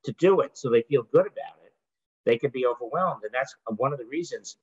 to 0.05 0.13
do 0.13 0.41
it, 0.41 0.59
so 0.59 0.69
they 0.69 0.83
feel 0.83 1.05
good 1.05 1.27
about 1.27 1.57
it, 1.57 1.60
they 2.25 2.39
could 2.39 2.53
be 2.53 2.67
overwhelmed, 2.67 3.23
and 3.25 3.33
that's 3.33 3.55
one 3.77 3.93
of 3.93 3.99
the 3.99 4.07
reasons 4.07 4.57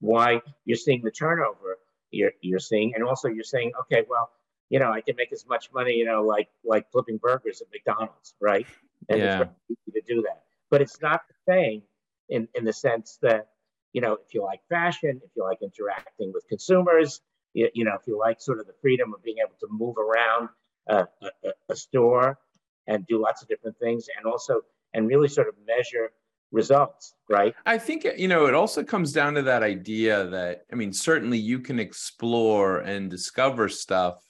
why 0.00 0.40
you're 0.64 0.76
seeing 0.76 1.02
the 1.02 1.10
turnover 1.10 1.78
you're 2.10 2.32
you're 2.40 2.58
seeing, 2.58 2.94
and 2.94 3.04
also 3.04 3.28
you're 3.28 3.44
saying, 3.44 3.72
okay, 3.80 4.04
well, 4.08 4.30
you 4.68 4.78
know, 4.78 4.90
I 4.90 5.00
can 5.00 5.16
make 5.16 5.32
as 5.32 5.46
much 5.46 5.70
money, 5.72 5.94
you 5.94 6.04
know, 6.04 6.22
like 6.22 6.48
like 6.64 6.90
flipping 6.90 7.18
burgers 7.18 7.60
at 7.60 7.68
McDonald's, 7.72 8.34
right? 8.40 8.66
And 9.08 9.18
yeah. 9.18 9.42
it's 9.68 9.80
easy 9.88 10.00
to 10.00 10.14
do 10.14 10.22
that, 10.22 10.42
but 10.70 10.82
it's 10.82 11.00
not 11.00 11.22
the 11.28 11.52
same 11.52 11.82
in 12.28 12.48
in 12.54 12.64
the 12.64 12.72
sense 12.72 13.18
that 13.22 13.48
you 13.92 14.00
know, 14.00 14.12
if 14.12 14.34
you 14.34 14.44
like 14.44 14.60
fashion, 14.68 15.20
if 15.24 15.30
you 15.34 15.42
like 15.42 15.62
interacting 15.62 16.32
with 16.32 16.46
consumers, 16.48 17.20
you, 17.54 17.68
you 17.74 17.84
know, 17.84 17.94
if 18.00 18.06
you 18.06 18.16
like 18.16 18.40
sort 18.40 18.60
of 18.60 18.66
the 18.66 18.74
freedom 18.80 19.12
of 19.12 19.22
being 19.22 19.38
able 19.38 19.56
to 19.58 19.66
move 19.68 19.96
around 19.98 20.48
a, 20.86 21.08
a, 21.22 21.50
a 21.70 21.76
store 21.76 22.38
and 22.86 23.04
do 23.06 23.20
lots 23.20 23.42
of 23.42 23.48
different 23.48 23.76
things, 23.78 24.06
and 24.16 24.26
also 24.26 24.60
and 24.94 25.08
really 25.08 25.28
sort 25.28 25.48
of 25.48 25.54
measure 25.66 26.12
results, 26.52 27.14
right? 27.28 27.54
I 27.66 27.78
think, 27.78 28.06
you 28.16 28.28
know, 28.28 28.46
it 28.46 28.54
also 28.54 28.82
comes 28.82 29.12
down 29.12 29.34
to 29.34 29.42
that 29.42 29.62
idea 29.62 30.26
that, 30.26 30.62
I 30.72 30.74
mean, 30.74 30.92
certainly 30.92 31.38
you 31.38 31.60
can 31.60 31.78
explore 31.78 32.78
and 32.78 33.10
discover 33.10 33.68
stuff 33.68 34.22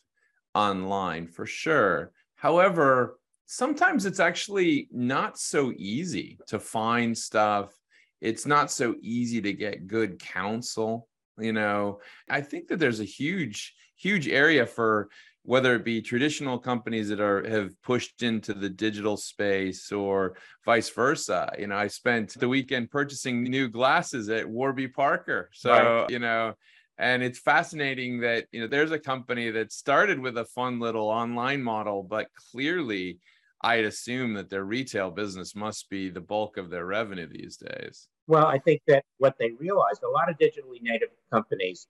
online 0.55 1.27
for 1.27 1.47
sure. 1.47 2.13
However, 2.37 3.19
sometimes 3.47 4.07
it's 4.07 4.21
actually 4.21 4.89
not 4.93 5.39
so 5.39 5.73
easy 5.77 6.39
to 6.47 6.59
find 6.59 7.17
stuff. 7.17 7.77
It's 8.21 8.47
not 8.47 8.71
so 8.71 8.95
easy 9.01 9.41
to 9.41 9.53
get 9.53 9.87
good 9.87 10.19
counsel. 10.19 11.09
You 11.39 11.53
know, 11.53 12.01
I 12.29 12.43
think 12.43 12.69
that 12.69 12.79
there's 12.79 13.01
a 13.01 13.05
huge, 13.05 13.75
huge 13.97 14.29
area 14.29 14.67
for 14.67 15.09
whether 15.43 15.75
it 15.75 15.85
be 15.85 16.03
traditional 16.03 16.59
companies 16.59 17.09
that 17.09 17.21
are 17.21 17.49
have 17.49 17.71
pushed 17.83 18.23
into 18.23 18.53
the 18.53 18.69
digital 18.69 19.17
space 19.17 19.91
or 19.91 20.37
vice 20.65 20.91
versa. 20.91 21.53
You 21.59 21.69
know 21.69 21.77
i 21.77 21.87
spent 21.87 22.39
the 22.39 22.49
weekend 22.49 22.91
purchasing 22.91 23.43
new 23.43 23.69
glasses 23.69 24.29
at 24.29 24.49
warby 24.49 24.89
parker. 24.89 25.51
So 25.53 25.71
right. 25.71 26.11
you 26.11 26.19
know 26.19 26.55
and 27.01 27.23
it's 27.23 27.39
fascinating 27.39 28.21
that 28.21 28.47
you 28.53 28.61
know 28.61 28.67
there's 28.67 28.93
a 28.93 28.99
company 28.99 29.51
that 29.51 29.73
started 29.73 30.21
with 30.21 30.37
a 30.37 30.45
fun 30.45 30.79
little 30.79 31.09
online 31.09 31.63
model 31.63 32.03
but 32.03 32.29
clearly 32.53 33.19
i'd 33.63 33.85
assume 33.85 34.35
that 34.35 34.51
their 34.51 34.65
retail 34.65 35.11
business 35.11 35.57
must 35.57 35.89
be 35.89 36.11
the 36.11 36.21
bulk 36.21 36.59
of 36.59 36.69
their 36.71 36.85
revenue 36.85 37.27
these 37.27 37.57
days. 37.57 38.07
Well 38.27 38.47
i 38.47 38.59
think 38.59 38.83
that 38.87 39.05
what 39.19 39.37
they 39.39 39.53
realized 39.53 40.03
a 40.03 40.09
lot 40.09 40.31
of 40.31 40.37
digitally 40.37 40.83
native 40.83 41.09
companies 41.33 41.89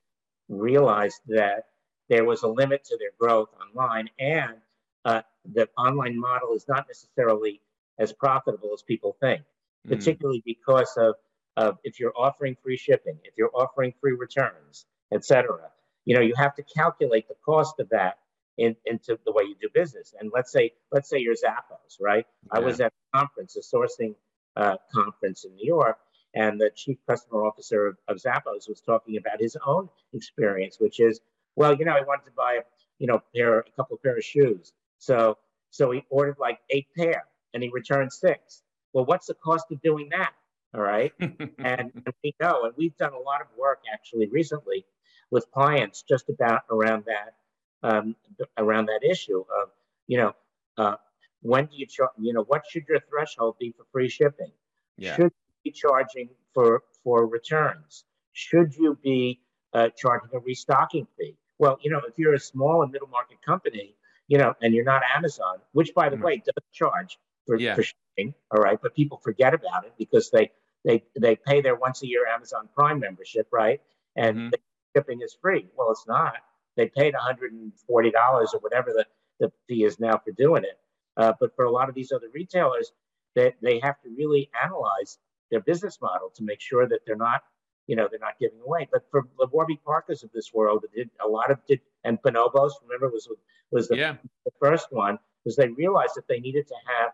realized 0.49 1.21
that 1.27 1.65
there 2.11 2.25
was 2.25 2.43
a 2.43 2.49
limit 2.49 2.85
to 2.85 2.99
their 2.99 3.13
growth 3.19 3.49
online, 3.63 4.11
and 4.19 4.57
uh, 5.05 5.23
the 5.51 5.69
online 5.79 6.19
model 6.19 6.53
is 6.55 6.67
not 6.69 6.87
necessarily 6.89 7.63
as 7.99 8.13
profitable 8.13 8.71
as 8.75 8.83
people 8.83 9.17
think, 9.21 9.43
mm. 9.87 9.91
particularly 9.91 10.43
because 10.45 10.93
of, 10.99 11.15
of 11.57 11.79
if 11.85 12.01
you're 12.01 12.13
offering 12.17 12.57
free 12.63 12.77
shipping, 12.77 13.17
if 13.25 13.35
you're 13.39 13.55
offering 13.55 13.95
free 14.01 14.13
returns, 14.13 14.87
etc. 15.13 15.71
You 16.05 16.17
know, 16.17 16.21
you 16.21 16.35
have 16.37 16.55
to 16.57 16.65
calculate 16.77 17.29
the 17.29 17.37
cost 17.45 17.79
of 17.79 17.89
that 17.91 18.19
in, 18.59 18.75
into 18.87 19.19
the 19.25 19.33
way 19.33 19.45
you 19.45 19.55
do 19.61 19.69
business. 19.73 20.13
And 20.19 20.33
let's 20.35 20.51
say, 20.51 20.73
let's 20.91 21.09
say 21.09 21.19
you're 21.19 21.35
Zappos, 21.35 22.01
right? 22.01 22.27
Yeah. 22.53 22.59
I 22.59 22.61
was 22.61 22.81
at 22.81 22.93
a 22.93 23.19
conference, 23.19 23.57
a 23.57 23.61
sourcing 23.61 24.17
uh, 24.57 24.77
conference 24.93 25.45
in 25.45 25.55
New 25.55 25.67
York, 25.67 25.99
and 26.35 26.61
the 26.61 26.71
chief 26.75 26.99
customer 27.09 27.45
officer 27.45 27.87
of, 27.87 27.97
of 28.09 28.17
Zappos 28.17 28.69
was 28.69 28.83
talking 28.85 29.17
about 29.17 29.41
his 29.41 29.57
own 29.65 29.89
experience, 30.13 30.79
which 30.81 30.99
is 30.99 31.21
well, 31.57 31.75
you 31.75 31.85
know, 31.85 31.93
I 31.93 32.03
wanted 32.03 32.25
to 32.27 32.33
buy, 32.37 32.61
you 32.99 33.07
know, 33.07 33.23
pair, 33.35 33.61
a 33.61 33.71
couple 33.77 33.97
of 33.97 34.03
pair 34.03 34.17
of 34.17 34.25
shoes. 34.25 34.73
So, 34.99 35.39
so 35.71 35.91
he 35.91 36.05
ordered 36.11 36.37
like 36.39 36.59
eight 36.71 36.87
pair 36.97 37.25
and 37.55 37.63
he 37.63 37.71
returned 37.71 38.13
six. 38.13 38.63
Well, 38.93 39.05
what's 39.05 39.27
the 39.27 39.35
cost 39.35 39.67
of 39.71 39.81
doing 39.83 40.09
that? 40.11 40.33
All 40.75 40.81
right. 40.81 41.13
and, 41.21 41.41
and 41.59 42.15
we 42.23 42.35
know, 42.41 42.65
and 42.65 42.75
we've 42.77 42.97
done 42.97 43.13
a 43.13 43.19
lot 43.19 43.41
of 43.41 43.47
work 43.59 43.81
actually 43.93 44.27
recently 44.29 44.85
with 45.31 45.51
clients 45.53 46.03
just 46.03 46.29
about 46.29 46.63
around 46.71 47.05
that, 47.07 47.35
um, 47.83 48.17
around 48.59 48.87
that 48.87 49.01
issue 49.05 49.41
of, 49.41 49.71
you 50.07 50.19
know, 50.19 50.33
uh, 50.77 50.97
when 51.43 51.67
do 51.67 51.77
you 51.77 51.87
charge, 51.87 52.11
you 52.19 52.33
know, 52.33 52.43
what 52.45 52.63
should 52.69 52.85
your 52.89 53.01
threshold 53.09 53.57
be 53.59 53.73
for 53.77 53.85
free 53.93 54.09
shipping? 54.09 54.53
Yeah. 54.97 55.17
Should 55.17 55.33
you 55.33 55.33
be 55.65 55.71
charging 55.71 56.29
for, 56.53 56.83
for 57.03 57.27
returns? 57.27 58.05
Should 58.33 58.75
you 58.77 58.99
be 59.03 59.41
uh, 59.73 59.89
charging 59.97 60.31
a 60.35 60.39
restocking 60.39 61.07
fee? 61.19 61.37
Well, 61.61 61.79
you 61.83 61.91
know, 61.91 62.01
if 62.09 62.19
you're 62.19 62.33
a 62.33 62.41
small 62.41 62.83
and 62.83 62.91
middle 62.91 63.09
market 63.09 63.43
company, 63.43 63.95
you 64.29 64.39
know, 64.39 64.55
and 64.63 64.75
you're 64.75 64.85
not 64.85 65.03
Amazon, 65.15 65.59
which 65.73 65.95
by 65.95 66.09
the 66.09 66.17
mm-hmm. 66.17 66.25
way 66.25 66.37
does 66.39 66.65
charge 66.73 67.19
for, 67.47 67.59
yeah. 67.59 67.75
for 67.75 67.83
shipping, 67.83 68.33
all 68.51 68.63
right, 68.63 68.79
but 68.83 68.95
people 68.95 69.21
forget 69.23 69.53
about 69.53 69.85
it 69.85 69.93
because 69.99 70.31
they 70.31 70.51
they 70.87 71.05
they 71.21 71.37
pay 71.37 71.61
their 71.61 71.75
once 71.77 72.03
a 72.03 72.07
year 72.07 72.27
Amazon 72.27 72.71
Prime 72.75 72.99
membership, 72.99 73.47
right? 73.53 73.83
And 74.17 74.37
mm-hmm. 74.39 74.55
shipping 74.97 75.21
is 75.21 75.37
free. 75.43 75.69
Well, 75.77 75.91
it's 75.91 76.07
not. 76.09 76.37
They 76.79 76.89
paid 76.89 77.13
$140 77.13 77.73
or 77.91 78.59
whatever 78.61 78.93
the, 78.95 79.05
the 79.39 79.53
fee 79.69 79.85
is 79.85 80.01
now 80.01 80.19
for 80.25 80.33
doing 80.33 80.65
it. 80.65 80.79
Uh, 81.19 81.35
but 81.39 81.55
for 81.55 81.67
a 81.67 81.71
lot 81.71 81.91
of 81.91 81.95
these 81.95 82.11
other 82.11 82.29
retailers, 82.33 82.93
they, 83.35 83.55
they 83.61 83.81
have 83.81 84.01
to 84.01 84.09
really 84.17 84.49
analyze 84.65 85.19
their 85.51 85.61
business 85.61 85.99
model 86.01 86.31
to 86.37 86.43
make 86.43 86.61
sure 86.61 86.89
that 86.89 87.01
they're 87.07 87.17
not 87.17 87.43
you 87.87 87.97
know, 87.97 88.09
they're 88.11 88.21
not 88.21 88.39
giving 88.39 88.61
away. 88.65 88.89
But 88.93 89.03
for 89.11 89.27
the 89.39 89.47
Warby 89.47 89.81
Parkers 89.85 90.23
of 90.23 90.31
this 90.33 90.53
world, 90.53 90.85
did 90.95 91.11
a 91.25 91.29
lot 91.29 91.51
of 91.51 91.59
did 91.67 91.81
and 92.05 92.21
Bonobos, 92.23 92.73
remember 92.83 93.09
was 93.09 93.29
was 93.71 93.89
the, 93.89 93.97
yeah. 93.97 94.17
the 94.45 94.53
first 94.61 94.89
one, 94.91 95.19
was 95.45 95.57
they 95.57 95.69
realized 95.69 96.15
that 96.17 96.27
they 96.29 96.41
needed 96.41 96.67
to 96.69 96.75
have 96.87 97.13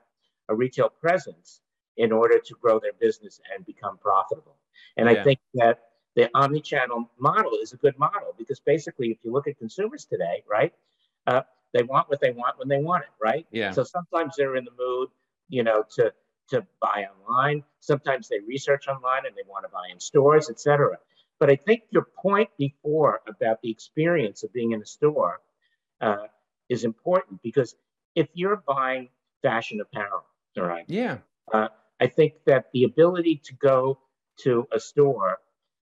a 0.49 0.55
retail 0.55 0.89
presence 0.89 1.61
in 1.97 2.13
order 2.13 2.39
to 2.39 2.55
grow 2.61 2.79
their 2.79 2.93
business 3.01 3.41
and 3.55 3.65
become 3.67 3.99
profitable. 3.99 4.57
And 4.97 5.11
yeah. 5.11 5.21
I 5.21 5.25
think 5.25 5.41
that 5.55 5.81
the 6.15 6.31
omni-channel 6.35 7.11
model 7.19 7.53
is 7.61 7.73
a 7.73 7.77
good 7.77 7.99
model 7.99 8.35
because 8.39 8.61
basically, 8.61 9.11
if 9.11 9.19
you 9.23 9.33
look 9.33 9.47
at 9.49 9.59
consumers 9.59 10.05
today, 10.05 10.43
right, 10.49 10.73
uh, 11.27 11.43
they 11.73 11.83
want 11.83 12.09
what 12.09 12.21
they 12.21 12.31
want 12.31 12.59
when 12.59 12.69
they 12.69 12.79
want 12.79 13.03
it, 13.03 13.11
right? 13.21 13.47
Yeah. 13.51 13.71
So 13.71 13.85
sometimes 13.85 14.35
they're 14.37 14.57
in 14.57 14.65
the 14.65 14.71
mood, 14.79 15.09
you 15.49 15.63
know, 15.63 15.85
to 15.97 16.13
to 16.49 16.67
buy 16.81 17.07
online. 17.07 17.65
Sometimes 17.81 18.29
they 18.29 18.41
research 18.47 18.89
online 18.89 19.27
and 19.27 19.35
they 19.35 19.43
want 19.49 19.65
to 19.65 19.69
buy 19.69 19.89
in 19.93 20.01
stores, 20.01 20.51
etc. 20.51 20.99
But 21.39 21.51
I 21.51 21.57
think 21.57 21.83
your 21.91 22.07
point 22.17 22.49
before 22.59 23.21
about 23.29 23.61
the 23.63 23.71
experience 23.71 24.43
of 24.43 24.53
being 24.53 24.73
in 24.73 24.81
a 24.81 24.87
store 24.87 25.41
uh, 26.01 26.27
is 26.69 26.85
important 26.85 27.43
because 27.43 27.75
if 28.15 28.29
you're 28.35 28.63
buying 28.67 29.09
fashion 29.43 29.81
apparel, 29.81 30.25
all 30.57 30.65
right, 30.65 30.85
yeah, 30.89 31.19
uh, 31.53 31.69
I 32.01 32.07
think 32.07 32.35
that 32.47 32.67
the 32.73 32.85
ability 32.85 33.43
to 33.45 33.55
go 33.55 33.99
to 34.41 34.67
a 34.73 34.81
store 34.81 35.39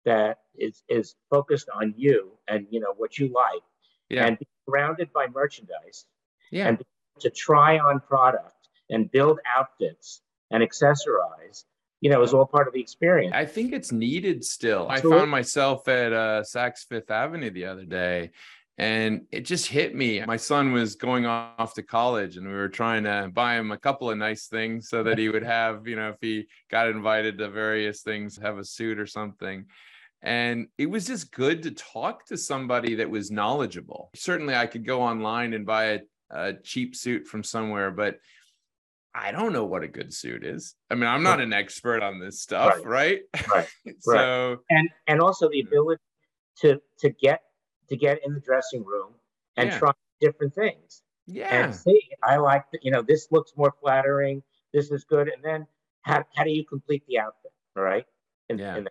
that 0.05 0.39
is 0.57 0.83
is 0.89 1.15
focused 1.29 1.69
on 1.73 1.93
you 1.97 2.31
and 2.47 2.67
you 2.69 2.81
know 2.81 2.93
what 2.97 3.17
you 3.17 3.31
like, 3.33 3.63
yeah. 4.09 4.25
and 4.25 4.37
be 4.37 4.47
surrounded 4.65 5.13
by 5.13 5.27
merchandise, 5.27 6.05
yeah, 6.51 6.67
and 6.67 6.83
to 7.21 7.29
try 7.29 7.79
on 7.79 8.01
product 8.01 8.53
and 8.89 9.09
build 9.09 9.39
outfits 9.45 10.21
and 10.51 10.63
accessorize 10.63 11.65
you 12.01 12.09
know 12.09 12.21
is 12.21 12.33
all 12.33 12.45
part 12.45 12.67
of 12.67 12.73
the 12.73 12.79
experience. 12.79 13.33
I 13.35 13.45
think 13.45 13.73
it's 13.73 13.91
needed 13.91 14.43
still. 14.43 14.87
I 14.89 15.01
found 15.01 15.31
myself 15.31 15.87
at 15.87 16.13
uh, 16.13 16.43
saks 16.43 16.85
fifth 16.87 17.11
avenue 17.11 17.49
the 17.49 17.65
other 17.65 17.85
day 17.85 18.31
and 18.77 19.25
it 19.31 19.41
just 19.41 19.67
hit 19.67 19.95
me. 19.95 20.23
My 20.25 20.37
son 20.37 20.71
was 20.71 20.95
going 20.95 21.25
off 21.25 21.73
to 21.75 21.83
college 21.83 22.37
and 22.37 22.47
we 22.47 22.53
were 22.53 22.69
trying 22.69 23.05
to 23.05 23.31
buy 23.33 23.55
him 23.55 23.71
a 23.71 23.77
couple 23.77 24.09
of 24.09 24.17
nice 24.17 24.47
things 24.47 24.89
so 24.89 25.01
that 25.03 25.17
he 25.17 25.29
would 25.29 25.43
have 25.57 25.87
you 25.87 25.95
know 25.95 26.09
if 26.09 26.17
he 26.21 26.47
got 26.69 26.87
invited 26.87 27.37
to 27.39 27.49
various 27.49 28.01
things 28.01 28.37
have 28.37 28.57
a 28.57 28.65
suit 28.65 28.99
or 28.99 29.07
something. 29.07 29.65
And 30.21 30.67
it 30.77 30.87
was 30.87 31.07
just 31.07 31.31
good 31.31 31.63
to 31.63 31.71
talk 31.71 32.25
to 32.27 32.37
somebody 32.37 32.95
that 32.95 33.09
was 33.09 33.31
knowledgeable. 33.31 34.09
Certainly 34.15 34.55
i 34.55 34.67
could 34.67 34.85
go 34.85 35.01
online 35.01 35.53
and 35.53 35.65
buy 35.65 35.85
a, 35.85 35.99
a 36.29 36.53
cheap 36.53 36.95
suit 36.95 37.25
from 37.27 37.43
somewhere 37.43 37.89
but 37.89 38.19
I 39.17 39.31
don't 39.31 39.51
know 39.51 39.65
what 39.65 39.83
a 39.83 39.87
good 39.87 40.13
suit 40.13 40.45
is. 40.45 40.75
I 40.91 40.95
mean, 40.95 41.07
I'm 41.07 41.23
not 41.23 41.41
an 41.41 41.51
expert 41.51 42.03
on 42.03 42.19
this 42.19 42.41
stuff, 42.41 42.79
right? 42.85 43.21
Right. 43.49 43.67
right. 43.87 43.95
so 43.99 44.57
and 44.69 44.89
and 45.07 45.21
also 45.21 45.49
the 45.49 45.61
ability 45.61 46.01
to 46.59 46.79
to 46.99 47.09
get 47.09 47.41
to 47.89 47.97
get 47.97 48.19
in 48.25 48.33
the 48.33 48.39
dressing 48.39 48.85
room 48.85 49.13
and 49.55 49.69
yeah. 49.69 49.79
try 49.79 49.91
different 50.21 50.53
things. 50.53 51.01
Yeah. 51.25 51.65
And 51.65 51.75
see, 51.75 52.01
I 52.23 52.37
like 52.37 52.65
that, 52.71 52.83
you 52.83 52.91
know, 52.91 53.01
this 53.01 53.27
looks 53.31 53.53
more 53.57 53.73
flattering. 53.81 54.41
This 54.73 54.91
is 54.91 55.03
good. 55.03 55.27
And 55.27 55.43
then 55.43 55.67
how, 56.01 56.23
how 56.35 56.43
do 56.43 56.51
you 56.51 56.65
complete 56.65 57.03
the 57.07 57.19
outfit? 57.19 57.51
All 57.75 57.83
right. 57.83 58.05
In, 58.49 58.57
yeah. 58.57 58.77
In 58.77 58.87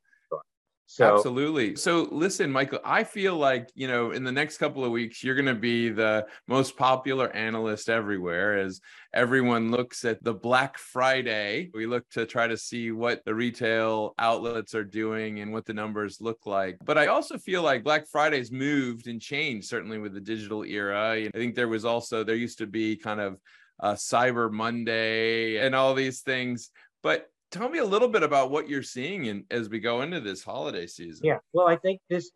So 0.89 1.17
absolutely. 1.17 1.75
So 1.75 2.09
listen, 2.13 2.51
Michael, 2.51 2.79
I 2.85 3.03
feel 3.03 3.37
like, 3.37 3.71
you 3.75 3.89
know, 3.89 4.13
in 4.13 4.23
the 4.23 4.31
next 4.31 4.59
couple 4.59 4.85
of 4.85 4.93
weeks, 4.93 5.23
you're 5.23 5.35
going 5.35 5.45
to 5.47 5.55
be 5.55 5.89
the 5.89 6.27
most 6.47 6.77
popular 6.77 7.29
analyst 7.35 7.91
everywhere 7.91 8.57
as 8.57 8.81
everyone 9.13 9.73
looks 9.73 10.05
at 10.05 10.23
the 10.23 10.33
Black 10.33 10.79
Friday. 10.79 11.71
We 11.75 11.87
look 11.87 12.09
to 12.11 12.25
try 12.25 12.47
to 12.47 12.57
see 12.57 12.93
what 12.93 13.25
the 13.25 13.35
retail 13.35 14.15
outlets 14.19 14.77
are 14.77 14.85
doing 14.85 15.41
and 15.41 15.53
what 15.53 15.67
the 15.67 15.75
numbers 15.75 16.21
look 16.21 16.47
like. 16.47 16.79
But 16.85 16.99
I 16.99 17.09
also 17.09 17.37
feel 17.37 17.63
like 17.63 17.83
Black 17.83 18.07
Friday's 18.07 18.53
moved 18.53 19.09
and 19.09 19.21
changed, 19.21 19.67
certainly 19.67 19.99
with 19.99 20.15
the 20.15 20.21
digital 20.21 20.63
era. 20.63 21.15
I 21.15 21.31
think 21.35 21.57
there 21.57 21.69
was 21.69 21.85
also, 21.85 22.23
there 22.23 22.37
used 22.37 22.59
to 22.59 22.67
be 22.67 22.97
kind 22.97 23.21
of 23.21 23.39
uh, 23.81 23.95
Cyber 23.95 24.53
Monday 24.53 25.57
and 25.57 25.75
all 25.75 25.95
these 25.95 26.21
things. 26.21 26.71
But 27.03 27.29
tell 27.51 27.69
me 27.69 27.79
a 27.79 27.85
little 27.85 28.09
bit 28.09 28.23
about 28.23 28.51
what 28.51 28.69
you're 28.69 28.83
seeing 28.83 29.27
in, 29.27 29.45
as 29.51 29.69
we 29.69 29.81
go 29.81 30.03
into 30.03 30.21
this 30.21 30.43
holiday 30.43 30.87
season. 30.87 31.27
Yeah, 31.27 31.39
well, 31.53 31.69
I 31.69 31.77
think 31.77 32.01
this 32.09 32.31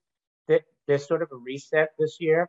that 0.48 0.62
there's 0.86 1.06
sort 1.06 1.22
of 1.22 1.28
a 1.32 1.36
reset 1.36 1.90
this 1.98 2.18
year, 2.20 2.48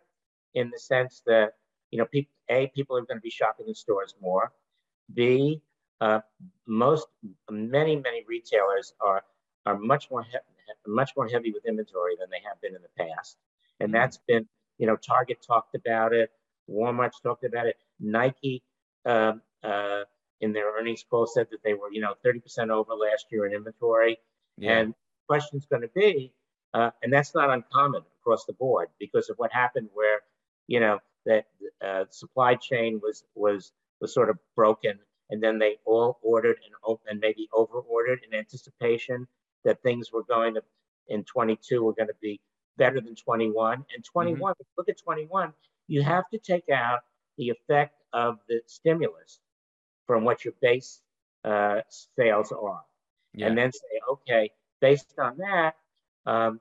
in 0.53 0.69
the 0.69 0.79
sense 0.79 1.21
that 1.25 1.53
you 1.91 1.97
know, 1.97 2.05
people, 2.05 2.31
a 2.49 2.71
people 2.73 2.97
are 2.97 3.01
going 3.01 3.17
to 3.17 3.21
be 3.21 3.29
shopping 3.29 3.67
in 3.67 3.75
stores 3.75 4.15
more. 4.21 4.51
B, 5.13 5.61
uh, 5.99 6.21
most 6.67 7.07
many 7.49 7.95
many 7.97 8.23
retailers 8.27 8.93
are 9.01 9.23
are 9.65 9.77
much 9.77 10.09
more 10.09 10.23
he- 10.23 10.37
much 10.87 11.11
more 11.15 11.27
heavy 11.27 11.51
with 11.51 11.65
inventory 11.65 12.15
than 12.19 12.29
they 12.29 12.39
have 12.47 12.59
been 12.61 12.75
in 12.75 12.81
the 12.81 13.05
past, 13.05 13.37
and 13.79 13.87
mm-hmm. 13.87 13.93
that's 13.93 14.17
been 14.27 14.47
you 14.77 14.87
know 14.87 14.95
Target 14.95 15.45
talked 15.45 15.75
about 15.75 16.13
it, 16.13 16.31
Walmart's 16.69 17.19
talked 17.19 17.43
about 17.43 17.67
it, 17.67 17.75
Nike. 17.99 18.63
Um, 19.05 19.41
uh, 19.63 20.03
in 20.41 20.53
their 20.53 20.75
earnings 20.77 21.05
call 21.09 21.27
said 21.27 21.47
that 21.51 21.63
they 21.63 21.73
were, 21.73 21.91
you 21.91 22.01
know, 22.01 22.15
30% 22.25 22.69
over 22.69 22.93
last 22.93 23.27
year 23.31 23.45
in 23.45 23.53
inventory. 23.53 24.17
Yeah. 24.57 24.79
And 24.79 24.95
question's 25.27 25.65
going 25.65 25.83
to 25.83 25.89
be, 25.95 26.33
uh, 26.73 26.91
and 27.01 27.13
that's 27.13 27.33
not 27.33 27.49
uncommon 27.49 28.01
across 28.21 28.45
the 28.45 28.53
board 28.53 28.89
because 28.99 29.29
of 29.29 29.37
what 29.37 29.53
happened 29.53 29.89
where, 29.93 30.19
you 30.67 30.79
know, 30.79 30.99
that 31.25 31.45
uh, 31.85 32.05
supply 32.09 32.55
chain 32.55 32.99
was 33.01 33.23
was 33.35 33.71
was 33.99 34.13
sort 34.13 34.29
of 34.29 34.37
broken, 34.55 34.97
and 35.29 35.41
then 35.41 35.59
they 35.59 35.77
all 35.85 36.19
ordered 36.23 36.57
and 36.65 36.97
and 37.07 37.19
maybe 37.19 37.47
over 37.53 37.79
ordered 37.79 38.21
in 38.27 38.37
anticipation 38.37 39.27
that 39.63 39.81
things 39.83 40.11
were 40.11 40.23
going 40.23 40.55
to 40.55 40.63
in 41.07 41.23
22 41.23 41.83
were 41.83 41.93
going 41.93 42.07
to 42.07 42.15
be 42.21 42.39
better 42.77 42.99
than 42.99 43.15
21. 43.15 43.85
And 43.93 44.03
21, 44.03 44.53
mm-hmm. 44.53 44.63
look 44.77 44.89
at 44.89 44.97
21, 44.97 45.53
you 45.87 46.01
have 46.01 46.27
to 46.29 46.39
take 46.39 46.69
out 46.69 47.01
the 47.37 47.49
effect 47.49 47.95
of 48.13 48.39
the 48.47 48.61
stimulus 48.65 49.39
from 50.07 50.23
what 50.23 50.43
your 50.45 50.53
base 50.61 51.01
uh, 51.43 51.81
sales 52.17 52.51
are, 52.51 52.81
yeah. 53.33 53.47
and 53.47 53.57
then 53.57 53.71
say, 53.71 53.99
okay, 54.09 54.51
based 54.79 55.13
on 55.19 55.37
that, 55.37 55.75
um, 56.25 56.59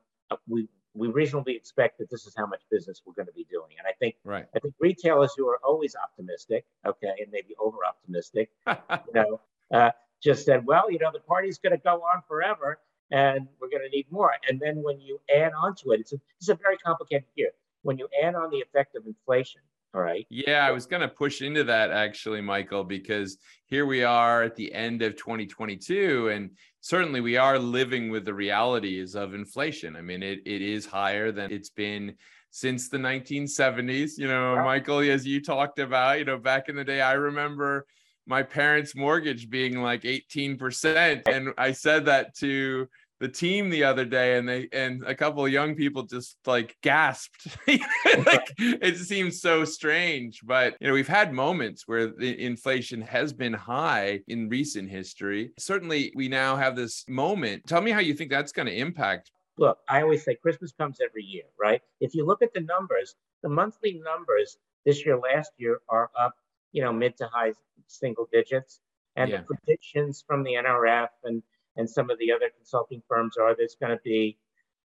we 0.48 0.68
we 0.94 1.08
reasonably 1.08 1.54
expect 1.54 1.98
that 1.98 2.10
this 2.10 2.26
is 2.26 2.34
how 2.36 2.46
much 2.46 2.62
business 2.70 3.02
we're 3.06 3.14
going 3.14 3.26
to 3.26 3.32
be 3.32 3.46
doing. 3.50 3.70
And 3.78 3.86
I 3.86 3.92
think 3.98 4.16
right. 4.24 4.46
I 4.54 4.58
think 4.58 4.74
retailers 4.80 5.32
who 5.36 5.48
are 5.48 5.58
always 5.64 5.94
optimistic, 5.96 6.64
okay, 6.86 7.12
and 7.18 7.30
maybe 7.30 7.54
over 7.58 7.78
optimistic, 7.86 8.50
you 8.66 9.12
know, 9.14 9.40
uh, 9.72 9.90
just 10.22 10.44
said, 10.44 10.66
well, 10.66 10.90
you 10.90 10.98
know, 10.98 11.10
the 11.12 11.20
party's 11.20 11.58
going 11.58 11.72
to 11.72 11.82
go 11.82 12.02
on 12.02 12.22
forever, 12.26 12.78
and 13.10 13.48
we're 13.60 13.68
going 13.68 13.82
to 13.82 13.88
need 13.88 14.06
more. 14.10 14.32
And 14.48 14.60
then 14.60 14.82
when 14.82 15.00
you 15.00 15.20
add 15.34 15.52
on 15.52 15.74
to 15.76 15.92
it, 15.92 16.00
it's 16.00 16.12
a, 16.12 16.20
it's 16.38 16.48
a 16.48 16.54
very 16.54 16.76
complicated 16.76 17.28
year. 17.34 17.50
When 17.82 17.98
you 17.98 18.08
add 18.22 18.34
on 18.34 18.50
the 18.50 18.60
effect 18.60 18.96
of 18.96 19.06
inflation, 19.06 19.62
all 19.92 20.00
right. 20.00 20.26
Yeah, 20.30 20.66
I 20.66 20.70
was 20.70 20.86
going 20.86 21.02
to 21.02 21.08
push 21.08 21.42
into 21.42 21.64
that 21.64 21.90
actually, 21.90 22.40
Michael, 22.40 22.84
because 22.84 23.38
here 23.66 23.86
we 23.86 24.04
are 24.04 24.42
at 24.42 24.54
the 24.54 24.72
end 24.72 25.02
of 25.02 25.16
2022, 25.16 26.28
and 26.28 26.50
certainly 26.80 27.20
we 27.20 27.36
are 27.36 27.58
living 27.58 28.10
with 28.10 28.24
the 28.24 28.34
realities 28.34 29.16
of 29.16 29.34
inflation. 29.34 29.96
I 29.96 30.02
mean, 30.02 30.22
it, 30.22 30.40
it 30.46 30.62
is 30.62 30.86
higher 30.86 31.32
than 31.32 31.50
it's 31.50 31.70
been 31.70 32.14
since 32.50 32.88
the 32.88 32.98
1970s. 32.98 34.12
You 34.16 34.28
know, 34.28 34.54
wow. 34.56 34.64
Michael, 34.64 35.00
as 35.00 35.26
you 35.26 35.42
talked 35.42 35.80
about, 35.80 36.18
you 36.20 36.24
know, 36.24 36.38
back 36.38 36.68
in 36.68 36.76
the 36.76 36.84
day, 36.84 37.00
I 37.00 37.14
remember 37.14 37.86
my 38.26 38.44
parents' 38.44 38.94
mortgage 38.94 39.50
being 39.50 39.82
like 39.82 40.02
18%. 40.02 41.26
And 41.26 41.52
I 41.58 41.72
said 41.72 42.04
that 42.04 42.36
to 42.36 42.88
the 43.20 43.28
team 43.28 43.68
the 43.68 43.84
other 43.84 44.04
day 44.04 44.38
and 44.38 44.48
they 44.48 44.68
and 44.72 45.04
a 45.06 45.14
couple 45.14 45.44
of 45.44 45.52
young 45.52 45.74
people 45.74 46.02
just 46.02 46.36
like 46.46 46.76
gasped. 46.82 47.46
Like 48.26 48.52
it 48.58 48.96
seems 48.96 49.40
so 49.40 49.64
strange 49.64 50.40
but 50.42 50.76
you 50.80 50.88
know 50.88 50.94
we've 50.94 51.06
had 51.06 51.32
moments 51.32 51.86
where 51.86 52.08
the 52.08 52.42
inflation 52.42 53.00
has 53.02 53.32
been 53.32 53.52
high 53.52 54.20
in 54.26 54.48
recent 54.48 54.90
history. 54.90 55.52
Certainly 55.58 56.12
we 56.16 56.28
now 56.28 56.56
have 56.56 56.74
this 56.76 57.04
moment. 57.08 57.66
Tell 57.66 57.80
me 57.80 57.90
how 57.90 58.00
you 58.00 58.14
think 58.14 58.30
that's 58.30 58.52
going 58.52 58.66
to 58.66 58.76
impact. 58.76 59.30
Look 59.58 59.78
i 59.88 60.00
always 60.02 60.24
say 60.24 60.34
christmas 60.36 60.72
comes 60.72 60.98
every 61.00 61.22
year 61.22 61.44
right? 61.60 61.82
If 62.00 62.14
you 62.14 62.24
look 62.26 62.42
at 62.42 62.52
the 62.54 62.60
numbers 62.60 63.14
the 63.42 63.48
monthly 63.48 64.00
numbers 64.04 64.58
this 64.84 65.04
year 65.04 65.18
last 65.18 65.52
year 65.58 65.80
are 65.88 66.10
up 66.18 66.34
you 66.72 66.82
know 66.82 66.92
mid 66.92 67.16
to 67.18 67.26
high 67.26 67.52
single 67.86 68.28
digits. 68.32 68.80
And 69.16 69.30
yeah. 69.30 69.38
the 69.38 69.42
predictions 69.42 70.24
from 70.26 70.42
the 70.44 70.54
nrf 70.54 71.08
and 71.24 71.42
and 71.76 71.88
some 71.88 72.10
of 72.10 72.18
the 72.18 72.32
other 72.32 72.50
consulting 72.56 73.02
firms 73.08 73.36
are 73.36 73.54
there's 73.56 73.76
going 73.80 73.96
to 73.96 74.02
be, 74.02 74.38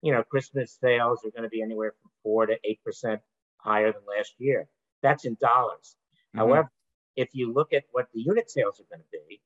you 0.01 0.11
know, 0.11 0.23
Christmas 0.23 0.77
sales 0.79 1.19
are 1.25 1.31
going 1.31 1.43
to 1.43 1.49
be 1.49 1.61
anywhere 1.61 1.93
from 2.01 2.11
four 2.23 2.45
to 2.45 2.57
eight 2.63 2.83
percent 2.83 3.21
higher 3.57 3.91
than 3.91 4.01
last 4.17 4.33
year. 4.37 4.67
That's 5.01 5.25
in 5.25 5.37
dollars. 5.39 5.95
Mm-hmm. 6.35 6.39
However, 6.39 6.71
if 7.15 7.29
you 7.33 7.53
look 7.53 7.73
at 7.73 7.83
what 7.91 8.07
the 8.13 8.21
unit 8.21 8.49
sales 8.49 8.79
are 8.79 8.95
going 8.95 9.03
to 9.03 9.17
be, 9.27 9.41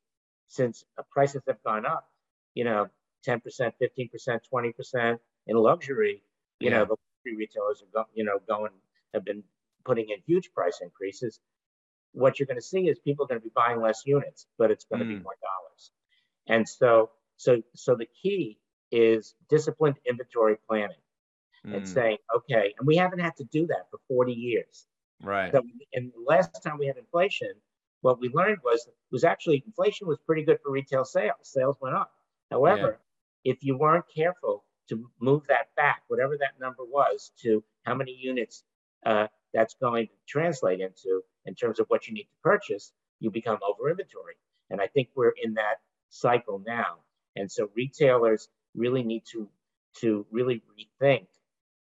since 0.48 0.84
prices 1.12 1.44
have 1.48 1.62
gone 1.64 1.86
up, 1.86 2.08
you 2.54 2.64
know, 2.64 2.88
10%, 3.28 3.42
15%, 3.42 4.40
20% 4.54 5.20
in 5.48 5.58
luxury, 5.58 6.24
you 6.60 6.70
yeah. 6.70 6.78
know, 6.78 6.86
the 6.86 6.96
luxury 6.96 7.38
retailers 7.38 7.84
are, 7.84 8.04
go, 8.04 8.06
you 8.14 8.24
know, 8.24 8.40
going, 8.48 8.72
have 9.14 9.26
been 9.26 9.44
putting 9.86 10.10
in 10.10 10.18
huge 10.26 10.52
price 10.54 10.80
increases. 10.82 11.40
What 12.14 12.40
you're 12.40 12.48
going 12.48 12.58
to 12.58 12.66
see 12.66 12.88
is 12.88 12.98
people 13.00 13.26
are 13.26 13.28
going 13.28 13.42
to 13.42 13.44
be 13.44 13.52
buying 13.54 13.82
less 13.82 14.04
units, 14.06 14.48
but 14.58 14.72
it's 14.72 14.86
going 14.86 15.00
to 15.00 15.06
mm. 15.06 15.18
be 15.18 15.24
more 15.24 15.36
dollars. 15.42 15.92
And 16.48 16.68
so 16.68 17.12
so, 17.38 17.62
so 17.76 17.96
the 17.96 18.08
key 18.22 18.60
is 18.92 19.36
disciplined 19.50 19.98
inventory 20.06 20.58
planning 20.68 20.98
mm. 21.66 21.76
and 21.76 21.88
saying, 21.88 22.18
okay, 22.36 22.74
and 22.78 22.88
we 22.88 22.96
haven't 22.96 23.20
had 23.20 23.36
to 23.38 23.44
do 23.46 23.68
that 23.68 23.88
for 23.90 24.00
40 24.08 24.34
years. 24.34 24.88
Right. 25.22 25.52
So, 25.52 25.64
and 25.94 26.12
the 26.12 26.24
last 26.28 26.62
time 26.64 26.78
we 26.78 26.88
had 26.88 26.98
inflation, 26.98 27.52
what 28.02 28.20
we 28.20 28.30
learned 28.30 28.60
was 28.64 28.88
was 29.12 29.24
actually 29.24 29.64
inflation 29.66 30.08
was 30.08 30.20
pretty 30.26 30.44
good 30.44 30.60
for 30.64 30.72
retail 30.72 31.04
sales. 31.04 31.38
Sales 31.42 31.78
went 31.82 31.96
up. 31.96 32.12
However, 32.52 33.00
yeah. 33.44 33.54
if 33.54 33.64
you 33.64 33.78
weren't 33.78 34.06
careful 34.14 34.64
to 34.90 35.10
move 35.20 35.44
that 35.48 35.74
back, 35.76 36.04
whatever 36.08 36.38
that 36.38 36.60
number 36.60 36.84
was, 36.86 37.32
to 37.42 37.64
how 37.84 37.96
many 37.96 38.12
units 38.12 38.64
uh, 39.06 39.28
that's 39.54 39.76
going 39.82 40.08
to 40.08 40.14
translate 40.28 40.80
into 40.80 41.22
in 41.46 41.56
terms 41.56 41.80
of 41.80 41.88
what 41.88 42.08
you 42.08 42.14
need 42.14 42.24
to 42.24 42.38
purchase, 42.44 42.94
you 43.20 43.32
become 43.32 43.58
over 43.68 43.90
inventory. 43.90 44.36
And 44.70 44.80
I 44.80 44.88
think 44.88 45.10
we're 45.16 45.34
in 45.42 45.56
that 45.56 45.78
cycle 46.10 46.62
now. 46.66 46.98
And 47.38 47.52
so 47.52 47.70
retailers 47.76 48.50
really 48.76 49.04
need 49.04 49.24
to 49.32 49.50
to 50.02 50.26
really 50.32 50.62
rethink, 50.78 51.28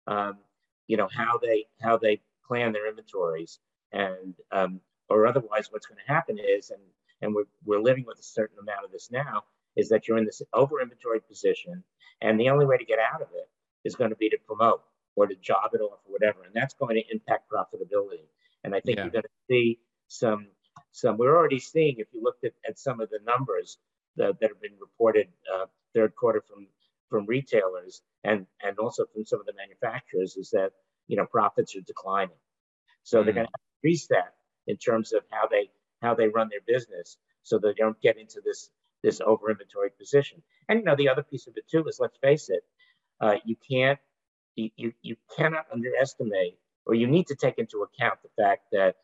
um, 0.06 0.38
you 0.86 0.96
know, 0.96 1.08
how 1.14 1.38
they 1.38 1.66
how 1.80 1.98
they 1.98 2.20
plan 2.46 2.72
their 2.72 2.88
inventories, 2.88 3.58
and 3.92 4.34
um, 4.50 4.80
or 5.08 5.26
otherwise, 5.26 5.68
what's 5.70 5.86
going 5.86 6.00
to 6.04 6.12
happen 6.12 6.38
is, 6.38 6.70
and 6.70 6.80
and 7.20 7.34
we're 7.34 7.44
we're 7.64 7.80
living 7.80 8.04
with 8.06 8.18
a 8.18 8.22
certain 8.22 8.58
amount 8.60 8.84
of 8.84 8.92
this 8.92 9.10
now, 9.10 9.44
is 9.76 9.88
that 9.90 10.08
you're 10.08 10.18
in 10.18 10.24
this 10.24 10.42
over 10.52 10.80
inventory 10.80 11.20
position, 11.20 11.84
and 12.20 12.40
the 12.40 12.48
only 12.48 12.66
way 12.66 12.76
to 12.76 12.84
get 12.84 12.98
out 12.98 13.22
of 13.22 13.28
it 13.34 13.48
is 13.84 13.94
going 13.94 14.10
to 14.10 14.16
be 14.16 14.30
to 14.30 14.38
promote 14.46 14.82
or 15.16 15.26
to 15.26 15.34
job 15.36 15.70
it 15.74 15.80
off 15.80 16.00
or 16.06 16.12
whatever, 16.12 16.42
and 16.44 16.54
that's 16.54 16.74
going 16.74 16.96
to 16.96 17.12
impact 17.12 17.50
profitability. 17.50 18.26
And 18.64 18.74
I 18.74 18.80
think 18.80 18.96
yeah. 18.96 19.04
you're 19.04 19.12
going 19.12 19.22
to 19.22 19.28
see 19.50 19.78
some 20.08 20.48
some. 20.92 21.18
We're 21.18 21.36
already 21.36 21.58
seeing 21.58 21.96
if 21.98 22.08
you 22.12 22.22
looked 22.22 22.44
at, 22.44 22.52
at 22.66 22.78
some 22.78 23.00
of 23.00 23.10
the 23.10 23.18
numbers 23.26 23.78
that, 24.16 24.38
that 24.40 24.50
have 24.50 24.60
been 24.60 24.76
reported 24.80 25.28
uh, 25.52 25.66
third 25.94 26.14
quarter 26.16 26.42
from 26.46 26.66
from 27.08 27.26
retailers 27.26 28.02
and 28.24 28.46
and 28.62 28.78
also 28.78 29.04
from 29.12 29.24
some 29.24 29.40
of 29.40 29.46
the 29.46 29.52
manufacturers 29.56 30.36
is 30.36 30.50
that 30.50 30.72
you 31.08 31.16
know 31.16 31.26
profits 31.26 31.76
are 31.76 31.80
declining. 31.82 32.36
So 33.02 33.20
mm. 33.20 33.24
they're 33.24 33.34
going 33.34 33.46
to 33.46 33.52
increase 33.76 34.06
that 34.08 34.34
in 34.66 34.76
terms 34.76 35.12
of 35.12 35.22
how 35.30 35.48
they 35.48 35.70
how 36.00 36.14
they 36.14 36.28
run 36.28 36.48
their 36.50 36.60
business, 36.66 37.18
so 37.42 37.58
they 37.58 37.74
don't 37.74 38.00
get 38.00 38.18
into 38.18 38.40
this 38.44 38.70
this 39.02 39.20
over 39.20 39.50
inventory 39.50 39.90
position. 39.98 40.42
And 40.68 40.80
you 40.80 40.84
know 40.84 40.96
the 40.96 41.08
other 41.08 41.22
piece 41.22 41.46
of 41.46 41.54
it 41.56 41.68
too 41.68 41.84
is 41.86 41.98
let's 42.00 42.18
face 42.18 42.48
it, 42.48 42.62
uh, 43.20 43.36
you 43.44 43.56
can't 43.70 43.98
you, 44.54 44.92
you 45.00 45.16
cannot 45.36 45.64
underestimate 45.72 46.58
or 46.86 46.94
you 46.94 47.06
need 47.06 47.26
to 47.28 47.34
take 47.34 47.58
into 47.58 47.82
account 47.82 48.18
the 48.22 48.42
fact 48.42 48.64
that 48.72 48.96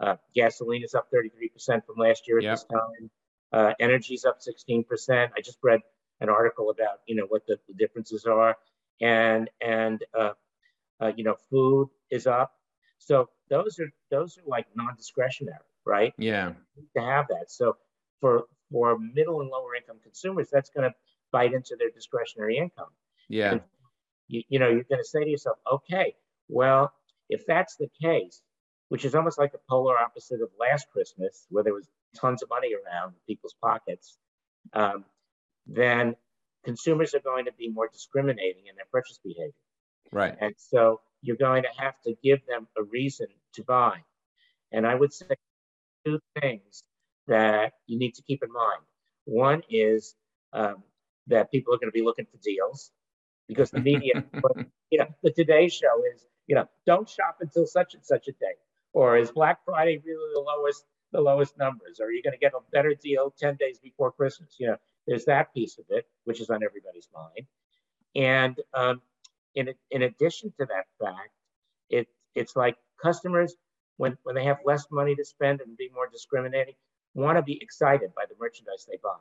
uh, 0.00 0.16
gasoline 0.34 0.84
is 0.84 0.94
up 0.94 1.08
33% 1.12 1.84
from 1.86 1.96
last 1.96 2.28
year 2.28 2.38
at 2.38 2.44
yep. 2.44 2.54
this 2.54 2.64
time. 2.64 3.10
Uh, 3.52 3.74
energy's 3.78 4.24
up 4.24 4.38
16%. 4.40 4.84
I 5.36 5.40
just 5.40 5.58
read 5.62 5.80
an 6.20 6.28
article 6.28 6.70
about 6.70 7.00
you 7.06 7.16
know 7.16 7.26
what 7.28 7.46
the, 7.46 7.58
the 7.68 7.74
differences 7.74 8.24
are, 8.24 8.56
and 9.00 9.50
and 9.60 10.02
uh, 10.18 10.32
uh, 11.00 11.12
you 11.16 11.24
know 11.24 11.36
food 11.50 11.88
is 12.10 12.26
up. 12.26 12.52
So 12.98 13.28
those 13.50 13.78
are 13.80 13.90
those 14.10 14.38
are 14.38 14.42
like 14.46 14.66
non-discretionary, 14.74 15.58
right? 15.84 16.14
Yeah. 16.16 16.52
To 16.96 17.02
have 17.02 17.26
that. 17.28 17.50
So 17.50 17.76
for 18.20 18.44
for 18.70 18.98
middle 18.98 19.40
and 19.40 19.50
lower 19.50 19.74
income 19.74 19.98
consumers, 20.02 20.48
that's 20.50 20.70
going 20.70 20.88
to 20.88 20.94
bite 21.32 21.52
into 21.52 21.76
their 21.78 21.90
discretionary 21.90 22.56
income. 22.56 22.90
Yeah. 23.28 23.58
You, 24.28 24.42
you 24.48 24.58
know, 24.58 24.68
you're 24.68 24.84
going 24.84 25.02
to 25.02 25.08
say 25.08 25.24
to 25.24 25.30
yourself, 25.30 25.58
okay, 25.70 26.14
well, 26.48 26.92
if 27.28 27.44
that's 27.46 27.76
the 27.76 27.88
case, 28.02 28.40
which 28.88 29.04
is 29.04 29.14
almost 29.14 29.38
like 29.38 29.52
the 29.52 29.60
polar 29.68 29.98
opposite 29.98 30.40
of 30.40 30.50
last 30.58 30.86
Christmas, 30.92 31.46
where 31.50 31.64
there 31.64 31.74
was 31.74 31.88
tons 32.14 32.42
of 32.42 32.48
money 32.48 32.72
around 32.74 33.10
in 33.10 33.20
people's 33.26 33.54
pockets, 33.62 34.16
um, 34.72 35.04
then 35.66 36.14
consumers 36.64 37.14
are 37.14 37.20
going 37.20 37.46
to 37.46 37.52
be 37.52 37.68
more 37.68 37.88
discriminating 37.92 38.66
in 38.68 38.76
their 38.76 38.86
purchase 38.90 39.18
behavior. 39.22 39.52
Right. 40.12 40.36
And 40.40 40.54
so 40.56 41.00
you're 41.22 41.36
going 41.36 41.62
to 41.62 41.68
have 41.76 41.94
to 42.04 42.14
give 42.22 42.44
them 42.46 42.68
a 42.76 42.82
reason 42.82 43.26
to 43.54 43.64
buy. 43.64 43.98
And 44.72 44.86
I 44.86 44.94
would 44.94 45.12
say 45.12 45.26
two 46.04 46.20
things 46.40 46.82
that 47.26 47.74
you 47.86 47.98
need 47.98 48.14
to 48.14 48.22
keep 48.22 48.42
in 48.42 48.52
mind. 48.52 48.82
One 49.24 49.62
is 49.70 50.14
um, 50.52 50.82
that 51.28 51.50
people 51.50 51.74
are 51.74 51.78
going 51.78 51.90
to 51.90 51.92
be 51.92 52.02
looking 52.02 52.26
for 52.26 52.38
deals 52.42 52.90
because 53.48 53.70
the 53.70 53.80
media, 53.80 54.24
you 54.90 54.98
know, 54.98 55.06
the 55.22 55.30
Today 55.30 55.68
Show 55.68 56.02
is, 56.14 56.26
you 56.46 56.54
know, 56.54 56.66
don't 56.86 57.08
shop 57.08 57.36
until 57.40 57.66
such 57.66 57.94
and 57.94 58.04
such 58.04 58.28
a 58.28 58.32
day, 58.32 58.56
or 58.92 59.16
is 59.16 59.30
Black 59.30 59.64
Friday 59.64 60.00
really 60.04 60.32
the 60.34 60.40
lowest 60.40 60.84
the 61.12 61.20
lowest 61.20 61.58
numbers, 61.58 62.00
or 62.00 62.06
are 62.06 62.12
you 62.12 62.22
going 62.22 62.32
to 62.32 62.38
get 62.38 62.52
a 62.54 62.60
better 62.72 62.94
deal 62.94 63.32
ten 63.38 63.56
days 63.56 63.78
before 63.78 64.12
Christmas? 64.12 64.56
You 64.58 64.68
know, 64.68 64.76
there's 65.06 65.24
that 65.26 65.52
piece 65.54 65.78
of 65.78 65.84
it, 65.90 66.06
which 66.24 66.40
is 66.40 66.50
on 66.50 66.62
everybody's 66.62 67.08
mind, 67.14 67.46
and 68.14 68.58
um, 68.74 69.02
in 69.54 69.72
in 69.90 70.02
addition 70.02 70.52
to 70.58 70.66
that 70.66 70.86
fact, 71.00 71.30
it 71.90 72.08
it's 72.34 72.56
like 72.56 72.76
customers 73.00 73.54
when 73.96 74.16
when 74.22 74.34
they 74.34 74.44
have 74.44 74.58
less 74.64 74.86
money 74.90 75.14
to 75.14 75.24
spend 75.24 75.60
and 75.60 75.76
be 75.76 75.90
more 75.94 76.08
discriminating, 76.10 76.74
want 77.14 77.38
to 77.38 77.42
be 77.42 77.58
excited 77.62 78.14
by 78.14 78.24
the 78.28 78.34
merchandise 78.40 78.86
they 78.88 78.98
buy. 79.02 79.16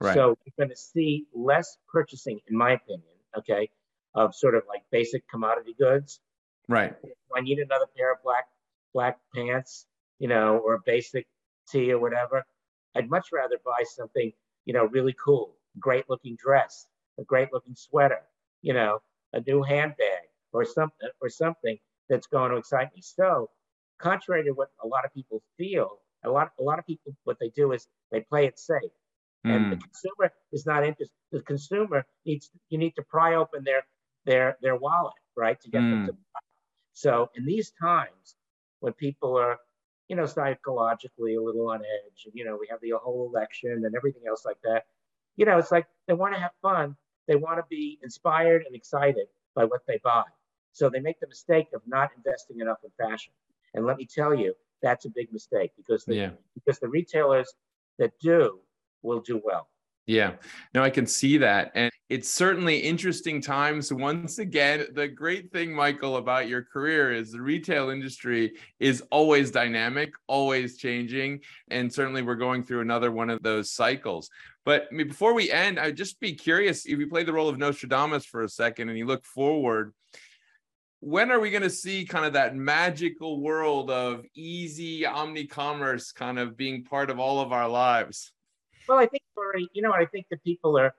Right. 0.00 0.14
So 0.14 0.36
you're 0.44 0.54
going 0.58 0.70
to 0.70 0.76
see 0.76 1.26
less 1.32 1.78
purchasing, 1.88 2.40
in 2.48 2.56
my 2.56 2.72
opinion, 2.72 3.04
okay, 3.38 3.70
of 4.14 4.34
sort 4.34 4.56
of 4.56 4.64
like 4.68 4.82
basic 4.90 5.28
commodity 5.28 5.76
goods. 5.78 6.20
Right. 6.68 6.94
I 7.34 7.40
need 7.40 7.58
another 7.58 7.86
pair 7.96 8.12
of 8.12 8.22
black 8.22 8.46
black 8.92 9.18
pants, 9.34 9.86
you 10.18 10.28
know, 10.28 10.58
or 10.58 10.74
a 10.74 10.80
basic 10.84 11.26
tee 11.68 11.92
or 11.92 11.98
whatever. 11.98 12.44
I'd 12.94 13.10
much 13.10 13.28
rather 13.32 13.56
buy 13.64 13.84
something, 13.84 14.32
you 14.64 14.74
know, 14.74 14.84
really 14.86 15.14
cool, 15.22 15.56
great 15.78 16.04
looking 16.08 16.36
dress, 16.36 16.86
a 17.18 17.24
great 17.24 17.52
looking 17.52 17.74
sweater, 17.74 18.22
you 18.60 18.74
know, 18.74 19.00
a 19.32 19.40
new 19.40 19.62
handbag 19.62 20.28
or 20.52 20.64
something 20.64 21.08
or 21.20 21.28
something 21.28 21.78
that's 22.08 22.26
going 22.26 22.50
to 22.50 22.56
excite 22.56 22.94
me. 22.94 23.00
So, 23.02 23.50
contrary 23.98 24.44
to 24.44 24.50
what 24.50 24.68
a 24.82 24.86
lot 24.86 25.04
of 25.04 25.14
people 25.14 25.42
feel, 25.56 25.98
a 26.24 26.30
lot 26.30 26.52
a 26.58 26.62
lot 26.62 26.78
of 26.78 26.86
people 26.86 27.14
what 27.24 27.38
they 27.40 27.48
do 27.50 27.72
is 27.72 27.88
they 28.10 28.20
play 28.20 28.46
it 28.46 28.58
safe. 28.58 28.92
Mm. 29.46 29.56
And 29.56 29.72
the 29.72 29.76
hmm. 29.76 29.82
consumer 29.82 30.32
is 30.52 30.66
not 30.66 30.84
interested. 30.84 31.16
The 31.32 31.40
consumer 31.40 32.04
needs 32.24 32.50
you 32.68 32.78
need 32.78 32.94
to 32.96 33.02
pry 33.02 33.34
open 33.34 33.64
their 33.64 33.82
their 34.24 34.56
their 34.62 34.76
wallet, 34.76 35.14
right, 35.36 35.60
to 35.60 35.70
get 35.70 35.80
mm. 35.80 35.90
them 35.90 36.00
hmm. 36.00 36.06
to 36.06 36.12
buy. 36.12 36.40
So 36.92 37.30
in 37.34 37.44
these 37.44 37.72
times 37.80 38.36
when 38.80 38.92
people 38.92 39.36
are, 39.36 39.58
you 40.12 40.16
know, 40.16 40.26
psychologically 40.26 41.36
a 41.36 41.40
little 41.40 41.70
on 41.70 41.80
edge, 41.80 42.26
and 42.26 42.34
you 42.34 42.44
know, 42.44 42.54
we 42.60 42.66
have 42.70 42.78
the 42.82 42.92
whole 43.02 43.32
election 43.34 43.86
and 43.86 43.96
everything 43.96 44.20
else 44.28 44.44
like 44.44 44.58
that, 44.62 44.84
you 45.36 45.46
know, 45.46 45.56
it's 45.56 45.72
like 45.72 45.86
they 46.06 46.12
want 46.12 46.34
to 46.34 46.38
have 46.40 46.50
fun. 46.60 46.94
They 47.26 47.36
want 47.36 47.56
to 47.56 47.64
be 47.70 47.98
inspired 48.02 48.64
and 48.66 48.76
excited 48.76 49.28
by 49.54 49.64
what 49.64 49.80
they 49.88 49.98
buy. 50.04 50.24
So 50.72 50.90
they 50.90 51.00
make 51.00 51.18
the 51.18 51.28
mistake 51.28 51.68
of 51.74 51.80
not 51.86 52.10
investing 52.14 52.60
enough 52.60 52.76
in 52.84 52.90
fashion. 53.02 53.32
And 53.72 53.86
let 53.86 53.96
me 53.96 54.04
tell 54.04 54.34
you, 54.34 54.52
that's 54.82 55.06
a 55.06 55.08
big 55.08 55.32
mistake 55.32 55.70
because 55.78 56.04
the, 56.04 56.14
yeah. 56.14 56.30
because 56.52 56.78
the 56.78 56.88
retailers 56.88 57.50
that 57.98 58.12
do 58.20 58.58
will 59.00 59.20
do 59.20 59.40
well. 59.42 59.68
Yeah, 60.06 60.32
no, 60.74 60.82
I 60.82 60.90
can 60.90 61.06
see 61.06 61.38
that. 61.38 61.70
And 61.76 61.92
it's 62.08 62.28
certainly 62.28 62.78
interesting 62.78 63.40
times. 63.40 63.92
Once 63.92 64.38
again, 64.38 64.86
the 64.94 65.06
great 65.06 65.52
thing, 65.52 65.72
Michael, 65.72 66.16
about 66.16 66.48
your 66.48 66.62
career 66.62 67.12
is 67.12 67.30
the 67.30 67.40
retail 67.40 67.88
industry 67.90 68.52
is 68.80 69.02
always 69.12 69.52
dynamic, 69.52 70.12
always 70.26 70.76
changing. 70.76 71.40
And 71.70 71.92
certainly 71.92 72.22
we're 72.22 72.34
going 72.34 72.64
through 72.64 72.80
another 72.80 73.12
one 73.12 73.30
of 73.30 73.42
those 73.42 73.70
cycles. 73.70 74.28
But 74.64 74.90
before 74.90 75.34
we 75.34 75.52
end, 75.52 75.78
I'd 75.78 75.96
just 75.96 76.18
be 76.18 76.34
curious 76.34 76.84
if 76.84 76.98
you 76.98 77.06
play 77.06 77.22
the 77.22 77.32
role 77.32 77.48
of 77.48 77.58
Nostradamus 77.58 78.26
for 78.26 78.42
a 78.42 78.48
second 78.48 78.88
and 78.88 78.98
you 78.98 79.06
look 79.06 79.24
forward, 79.24 79.94
when 80.98 81.30
are 81.30 81.40
we 81.40 81.50
going 81.50 81.62
to 81.62 81.70
see 81.70 82.04
kind 82.04 82.24
of 82.24 82.32
that 82.32 82.56
magical 82.56 83.40
world 83.40 83.90
of 83.90 84.24
easy 84.34 85.06
omni 85.06 85.46
commerce 85.46 86.10
kind 86.12 86.38
of 86.40 86.56
being 86.56 86.84
part 86.84 87.08
of 87.08 87.20
all 87.20 87.40
of 87.40 87.52
our 87.52 87.68
lives? 87.68 88.32
Well, 88.86 88.98
I 88.98 89.06
think 89.06 89.22
for 89.34 89.54
you 89.72 89.82
know, 89.82 89.92
I 89.92 90.06
think 90.06 90.26
that 90.30 90.42
people 90.44 90.78
are, 90.78 90.94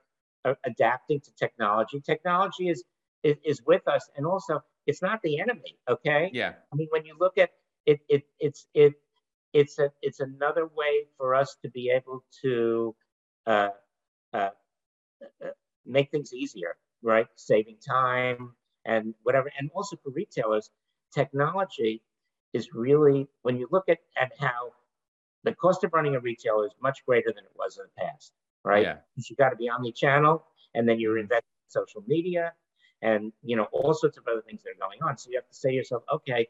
are 0.46 0.58
adapting 0.66 1.22
to 1.22 1.32
technology. 1.36 2.02
Technology 2.02 2.70
is, 2.70 2.84
is 3.24 3.38
is 3.44 3.62
with 3.66 3.88
us, 3.88 4.10
and 4.16 4.26
also 4.26 4.62
it's 4.88 5.02
not 5.02 5.22
the 5.24 5.40
enemy. 5.40 5.78
Okay. 5.90 6.30
Yeah. 6.34 6.54
I 6.72 6.76
mean, 6.76 6.88
when 6.92 7.06
you 7.06 7.16
look 7.20 7.38
at 7.38 7.52
it, 7.86 8.02
it 8.10 8.24
it's 8.40 8.68
it 8.74 8.94
it's 9.54 9.80
a 9.80 9.92
it's 10.02 10.20
another 10.20 10.68
way 10.68 11.08
for 11.18 11.36
us 11.36 11.56
to 11.64 11.70
be 11.70 11.90
able 11.90 12.24
to 12.42 12.96
uh, 13.46 13.70
uh 14.34 14.50
make 15.86 16.12
things 16.12 16.34
easier, 16.34 16.76
right? 17.02 17.28
Saving 17.36 17.78
time 17.86 18.54
and 18.86 19.14
whatever, 19.24 19.52
and 19.58 19.70
also 19.74 19.98
for 20.04 20.12
retailers, 20.12 20.70
technology 21.14 22.02
is 22.54 22.74
really 22.74 23.28
when 23.42 23.58
you 23.58 23.68
look 23.72 23.90
at 23.90 24.00
at 24.20 24.32
how 24.40 24.72
the 25.44 25.54
cost 25.54 25.84
of 25.84 25.94
running 25.94 26.16
a 26.16 26.20
retailer 26.20 26.66
is 26.66 26.74
much 26.82 27.06
greater 27.06 27.32
than 27.36 27.44
it 27.44 27.52
was 27.56 27.78
in 27.78 27.84
the 27.84 28.06
past, 28.06 28.32
right? 28.64 28.84
Yeah. 28.84 28.98
You 29.16 29.36
got 29.36 29.50
to 29.50 29.56
be 29.56 29.70
omni-channel, 29.70 30.44
and 30.74 30.88
then 30.88 31.00
you're 31.00 31.18
investing 31.18 31.44
in 31.66 31.70
social 31.70 32.04
media, 32.08 32.54
and 33.02 33.32
you 33.44 33.56
know 33.56 33.68
all 33.72 33.94
sorts 33.94 34.18
of 34.18 34.28
other 34.28 34.42
things 34.42 34.64
that 34.64 34.72
are 34.72 34.88
going 34.88 35.02
on. 35.04 35.18
So 35.18 35.30
you 35.30 35.38
have 35.38 35.48
to 35.48 35.54
say 35.54 35.70
to 35.70 35.76
yourself, 35.76 36.04
okay, 36.14 36.48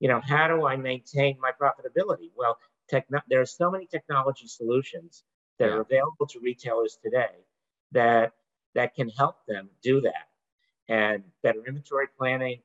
you 0.00 0.08
know, 0.08 0.20
how 0.20 0.48
do 0.48 0.66
I 0.66 0.76
maintain 0.76 1.38
my 1.40 1.50
profitability? 1.50 2.30
Well, 2.36 2.58
techno- 2.88 3.22
there 3.28 3.40
are 3.40 3.46
so 3.46 3.70
many 3.70 3.86
technology 3.86 4.46
solutions 4.46 5.24
that 5.58 5.68
yeah. 5.68 5.76
are 5.76 5.80
available 5.80 6.26
to 6.26 6.40
retailers 6.40 6.98
today 7.02 7.46
that 7.92 8.32
that 8.74 8.94
can 8.94 9.08
help 9.08 9.36
them 9.46 9.70
do 9.82 10.00
that, 10.02 10.28
and 10.88 11.24
better 11.42 11.62
inventory 11.66 12.08
planning, 12.18 12.60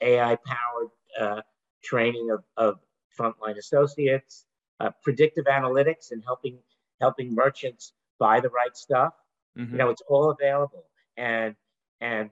AI-powered 0.00 0.88
uh, 1.20 1.42
training 1.82 2.30
of, 2.30 2.44
of 2.56 2.78
frontline 3.18 3.58
associates, 3.58 4.46
uh, 4.80 4.90
predictive 5.02 5.44
analytics 5.44 6.10
and 6.10 6.22
helping 6.24 6.58
helping 7.00 7.34
merchants 7.34 7.92
buy 8.18 8.40
the 8.40 8.48
right 8.48 8.76
stuff. 8.76 9.14
Mm-hmm. 9.56 9.72
You 9.72 9.78
know, 9.78 9.90
it's 9.90 10.02
all 10.08 10.30
available, 10.30 10.84
and 11.16 11.54
and 12.00 12.30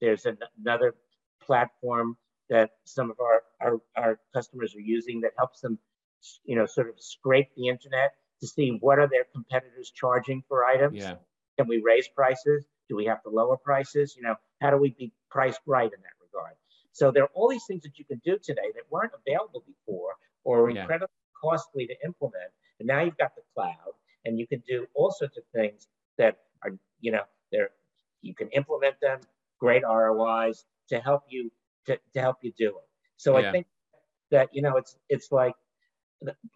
there's 0.00 0.26
an, 0.26 0.38
another 0.62 0.94
platform 1.40 2.16
that 2.48 2.70
some 2.84 3.10
of 3.10 3.18
our, 3.20 3.42
our 3.60 3.80
our 3.96 4.18
customers 4.34 4.74
are 4.74 4.80
using 4.80 5.20
that 5.22 5.32
helps 5.36 5.60
them, 5.60 5.78
you 6.44 6.56
know, 6.56 6.66
sort 6.66 6.88
of 6.88 6.94
scrape 6.98 7.48
the 7.56 7.68
internet 7.68 8.12
to 8.40 8.46
see 8.46 8.76
what 8.80 8.98
are 8.98 9.08
their 9.08 9.24
competitors 9.32 9.90
charging 9.94 10.42
for 10.48 10.64
items. 10.64 10.98
Yeah. 10.98 11.14
Can 11.58 11.68
we 11.68 11.80
raise 11.82 12.06
prices? 12.08 12.66
Do 12.88 12.96
we 12.96 13.06
have 13.06 13.22
to 13.22 13.30
lower 13.30 13.56
prices? 13.56 14.14
You 14.16 14.22
know, 14.22 14.34
how 14.60 14.70
do 14.70 14.76
we 14.76 14.90
be 14.90 15.12
priced 15.30 15.60
right 15.66 15.90
in 15.90 16.00
that 16.00 16.16
regard? 16.20 16.54
So 16.92 17.10
there 17.10 17.24
are 17.24 17.30
all 17.34 17.48
these 17.48 17.64
things 17.66 17.82
that 17.82 17.98
you 17.98 18.04
can 18.04 18.20
do 18.24 18.38
today 18.42 18.70
that 18.74 18.82
weren't 18.90 19.12
available 19.26 19.64
before 19.66 20.14
or 20.44 20.70
yeah. 20.70 20.82
incredibly 20.82 21.14
costly 21.42 21.86
to 21.86 21.94
implement. 22.04 22.50
And 22.78 22.86
now 22.86 23.02
you've 23.02 23.16
got 23.16 23.34
the 23.34 23.42
cloud 23.54 23.94
and 24.24 24.38
you 24.38 24.46
can 24.46 24.62
do 24.66 24.86
all 24.94 25.10
sorts 25.10 25.36
of 25.36 25.44
things 25.54 25.88
that 26.18 26.38
are, 26.62 26.72
you 27.00 27.12
know, 27.12 27.22
there 27.52 27.70
you 28.22 28.34
can 28.34 28.48
implement 28.48 29.00
them, 29.00 29.20
great 29.58 29.82
ROIs 29.84 30.64
to 30.88 30.98
help 31.00 31.22
you 31.28 31.50
to, 31.86 31.98
to 32.14 32.20
help 32.20 32.38
you 32.42 32.52
do 32.58 32.68
it. 32.68 32.88
So 33.16 33.38
yeah. 33.38 33.48
I 33.48 33.52
think 33.52 33.66
that, 34.30 34.48
you 34.52 34.62
know, 34.62 34.76
it's 34.76 34.96
it's 35.08 35.30
like 35.30 35.54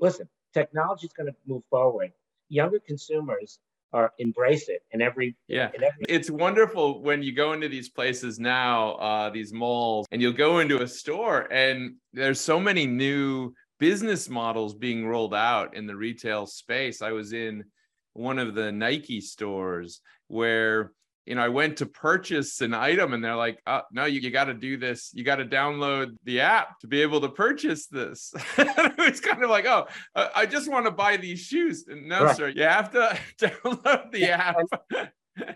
listen, 0.00 0.28
technology 0.52 1.06
is 1.06 1.12
going 1.12 1.28
to 1.28 1.36
move 1.46 1.62
forward. 1.70 2.12
Younger 2.48 2.80
consumers 2.80 3.58
are 3.92 4.12
embrace 4.18 4.68
it 4.68 4.82
in 4.92 5.02
every 5.02 5.34
yeah 5.48 5.68
in 5.74 5.82
every- 5.82 6.04
it's 6.08 6.30
wonderful 6.30 7.02
when 7.02 7.22
you 7.22 7.34
go 7.34 7.52
into 7.54 7.68
these 7.68 7.88
places 7.88 8.38
now 8.38 8.92
uh 8.92 9.28
these 9.30 9.52
malls 9.52 10.06
and 10.12 10.22
you'll 10.22 10.32
go 10.32 10.60
into 10.60 10.80
a 10.82 10.86
store 10.86 11.52
and 11.52 11.96
there's 12.12 12.40
so 12.40 12.60
many 12.60 12.86
new 12.86 13.52
business 13.80 14.28
models 14.28 14.74
being 14.74 15.06
rolled 15.06 15.34
out 15.34 15.74
in 15.74 15.86
the 15.86 15.96
retail 15.96 16.46
space. 16.46 17.02
I 17.02 17.10
was 17.10 17.32
in 17.32 17.64
one 18.12 18.38
of 18.38 18.54
the 18.54 18.70
Nike 18.70 19.20
stores 19.20 20.00
where 20.28 20.92
you 21.26 21.34
know 21.34 21.42
I 21.42 21.48
went 21.48 21.78
to 21.78 21.86
purchase 21.86 22.60
an 22.60 22.74
item 22.74 23.14
and 23.14 23.24
they're 23.24 23.34
like, 23.34 23.60
oh, 23.66 23.82
"No, 23.90 24.04
you, 24.04 24.20
you 24.20 24.30
got 24.30 24.44
to 24.44 24.54
do 24.54 24.76
this. 24.76 25.10
You 25.14 25.24
got 25.24 25.36
to 25.36 25.44
download 25.44 26.16
the 26.24 26.40
app 26.40 26.78
to 26.80 26.86
be 26.86 27.02
able 27.02 27.20
to 27.22 27.28
purchase 27.28 27.86
this." 27.86 28.32
it's 28.58 29.20
kind 29.20 29.42
of 29.42 29.50
like, 29.50 29.66
"Oh, 29.66 29.86
uh, 30.14 30.28
I 30.36 30.46
just 30.46 30.70
want 30.70 30.86
to 30.86 30.92
buy 30.92 31.16
these 31.16 31.40
shoes." 31.40 31.84
No, 31.88 32.24
right. 32.24 32.36
sir, 32.36 32.48
you 32.48 32.62
have 32.62 32.90
to 32.92 33.18
download 33.40 34.12
the 34.12 34.30
app. 34.30 34.56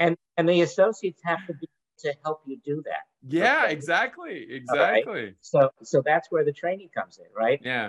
and 0.01 0.17
and 0.37 0.49
the 0.49 0.63
associates 0.63 1.21
have 1.25 1.47
to 1.47 1.55
be 1.55 1.69
to 1.99 2.15
help 2.25 2.43
you 2.47 2.59
do 2.65 2.83
that. 2.85 3.07
Yeah, 3.27 3.65
okay? 3.65 3.73
exactly, 3.73 4.47
exactly. 4.51 5.25
Right? 5.25 5.35
So 5.41 5.71
so 5.83 6.03
that's 6.05 6.31
where 6.31 6.45
the 6.45 6.53
training 6.53 6.91
comes 6.95 7.19
in, 7.19 7.27
right? 7.37 7.61
Yeah. 7.63 7.89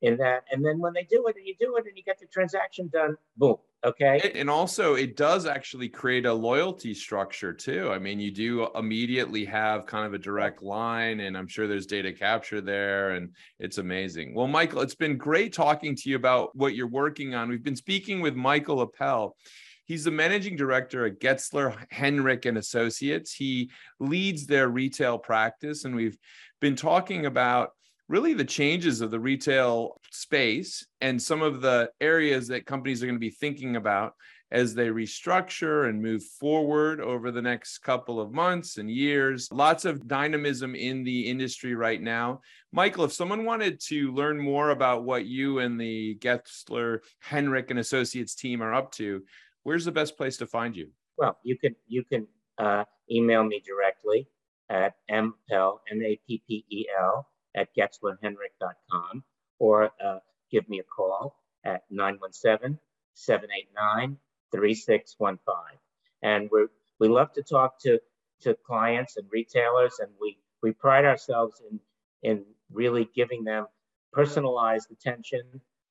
In 0.00 0.16
that. 0.16 0.44
And 0.50 0.64
then 0.64 0.80
when 0.80 0.92
they 0.92 1.04
do 1.04 1.26
it 1.28 1.36
and 1.36 1.46
you 1.46 1.54
do 1.60 1.76
it 1.76 1.86
and 1.86 1.96
you 1.96 2.02
get 2.02 2.18
the 2.18 2.26
transaction 2.26 2.90
done, 2.92 3.16
boom. 3.36 3.56
Okay. 3.84 4.32
And 4.36 4.48
also, 4.48 4.94
it 4.94 5.16
does 5.16 5.44
actually 5.44 5.88
create 5.88 6.24
a 6.24 6.32
loyalty 6.32 6.94
structure 6.94 7.52
too. 7.52 7.90
I 7.90 7.98
mean, 7.98 8.20
you 8.20 8.30
do 8.30 8.68
immediately 8.76 9.44
have 9.44 9.86
kind 9.86 10.06
of 10.06 10.14
a 10.14 10.18
direct 10.18 10.62
line, 10.62 11.18
and 11.20 11.36
I'm 11.36 11.48
sure 11.48 11.66
there's 11.66 11.86
data 11.86 12.12
capture 12.12 12.60
there, 12.60 13.10
and 13.10 13.30
it's 13.58 13.78
amazing. 13.78 14.34
Well, 14.34 14.46
Michael, 14.46 14.82
it's 14.82 14.94
been 14.94 15.16
great 15.16 15.52
talking 15.52 15.96
to 15.96 16.10
you 16.10 16.14
about 16.14 16.54
what 16.54 16.76
you're 16.76 16.86
working 16.86 17.34
on. 17.34 17.48
We've 17.48 17.62
been 17.62 17.74
speaking 17.74 18.20
with 18.20 18.36
Michael 18.36 18.82
Appel. 18.82 19.36
He's 19.84 20.04
the 20.04 20.10
managing 20.10 20.56
director 20.56 21.06
at 21.06 21.20
Getzler, 21.20 21.76
Henrich 21.92 22.46
and 22.46 22.58
Associates. 22.58 23.32
He 23.32 23.70
leads 24.00 24.46
their 24.46 24.68
retail 24.68 25.18
practice, 25.18 25.84
and 25.84 25.94
we've 25.94 26.18
been 26.60 26.76
talking 26.76 27.26
about 27.26 27.70
really 28.08 28.34
the 28.34 28.44
changes 28.44 29.00
of 29.00 29.10
the 29.10 29.20
retail 29.20 30.00
space 30.10 30.86
and 31.00 31.20
some 31.20 31.42
of 31.42 31.60
the 31.60 31.90
areas 32.00 32.48
that 32.48 32.66
companies 32.66 33.02
are 33.02 33.06
going 33.06 33.16
to 33.16 33.20
be 33.20 33.30
thinking 33.30 33.76
about 33.76 34.14
as 34.52 34.74
they 34.74 34.88
restructure 34.88 35.88
and 35.88 36.02
move 36.02 36.22
forward 36.22 37.00
over 37.00 37.30
the 37.30 37.40
next 37.40 37.78
couple 37.78 38.20
of 38.20 38.32
months 38.32 38.76
and 38.76 38.90
years. 38.90 39.48
Lots 39.50 39.86
of 39.86 40.06
dynamism 40.06 40.74
in 40.74 41.04
the 41.04 41.22
industry 41.22 41.74
right 41.74 42.00
now. 42.00 42.42
Michael, 42.70 43.04
if 43.04 43.14
someone 43.14 43.46
wanted 43.46 43.80
to 43.88 44.12
learn 44.12 44.38
more 44.38 44.70
about 44.70 45.04
what 45.04 45.24
you 45.24 45.60
and 45.60 45.80
the 45.80 46.18
Getzler, 46.20 46.98
Henrich 47.24 47.70
and 47.70 47.78
Associates 47.78 48.34
team 48.34 48.62
are 48.62 48.74
up 48.74 48.92
to, 48.92 49.22
where's 49.62 49.84
the 49.84 49.92
best 49.92 50.16
place 50.16 50.36
to 50.38 50.46
find 50.46 50.76
you? 50.76 50.90
Well, 51.16 51.38
you 51.42 51.58
can 51.58 51.74
you 51.86 52.04
can 52.04 52.26
uh, 52.58 52.84
email 53.10 53.44
me 53.44 53.62
directly 53.64 54.28
at 54.70 54.94
mappel 55.10 55.78
m 55.90 56.02
a 56.02 56.18
p 56.26 56.42
p 56.46 56.64
e 56.70 56.86
l 56.98 57.26
at 57.54 57.68
getzlerhenrich.com 57.76 59.24
or 59.58 59.90
uh, 60.04 60.18
give 60.50 60.68
me 60.68 60.78
a 60.78 60.84
call 60.84 61.36
at 61.64 61.82
917 61.90 62.78
789 63.14 64.16
3615. 64.52 65.78
And 66.22 66.48
we 66.52 66.66
we 67.02 67.08
love 67.08 67.32
to 67.32 67.42
talk 67.42 67.80
to, 67.80 68.00
to 68.42 68.56
clients 68.64 69.16
and 69.16 69.26
retailers, 69.32 69.98
and 69.98 70.08
we, 70.20 70.38
we 70.62 70.70
pride 70.70 71.04
ourselves 71.04 71.60
in, 71.68 71.80
in 72.22 72.44
really 72.72 73.08
giving 73.12 73.42
them 73.42 73.66
personalized 74.12 74.92
attention, 74.92 75.42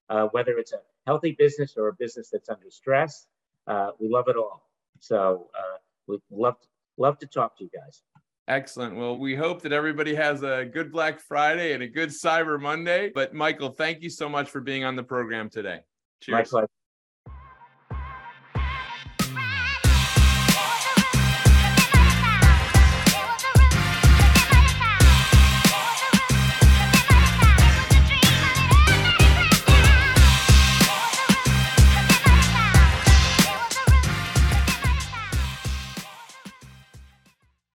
uh, 0.09 0.27
whether 0.31 0.57
it's 0.57 0.71
a 0.71 0.79
healthy 1.05 1.35
business 1.37 1.75
or 1.75 1.89
a 1.89 1.93
business 1.93 2.29
that's 2.31 2.47
under 2.47 2.69
stress. 2.69 3.27
Uh, 3.71 3.91
we 3.99 4.09
love 4.09 4.27
it 4.27 4.35
all. 4.35 4.69
So 4.99 5.47
uh, 5.57 5.77
we 6.07 6.19
love, 6.29 6.55
love 6.97 7.17
to 7.19 7.25
talk 7.25 7.57
to 7.57 7.63
you 7.63 7.69
guys. 7.73 8.03
Excellent. 8.49 8.97
Well, 8.97 9.17
we 9.17 9.33
hope 9.33 9.61
that 9.61 9.71
everybody 9.71 10.13
has 10.13 10.43
a 10.43 10.65
good 10.65 10.91
Black 10.91 11.21
Friday 11.21 11.71
and 11.71 11.81
a 11.81 11.87
good 11.87 12.09
Cyber 12.09 12.59
Monday. 12.59 13.11
But 13.15 13.33
Michael, 13.33 13.69
thank 13.69 14.01
you 14.01 14.09
so 14.09 14.27
much 14.27 14.49
for 14.49 14.59
being 14.59 14.83
on 14.83 14.97
the 14.97 15.03
program 15.03 15.49
today. 15.49 15.79
Cheers. 16.21 16.35
My 16.35 16.43
pleasure. 16.43 16.67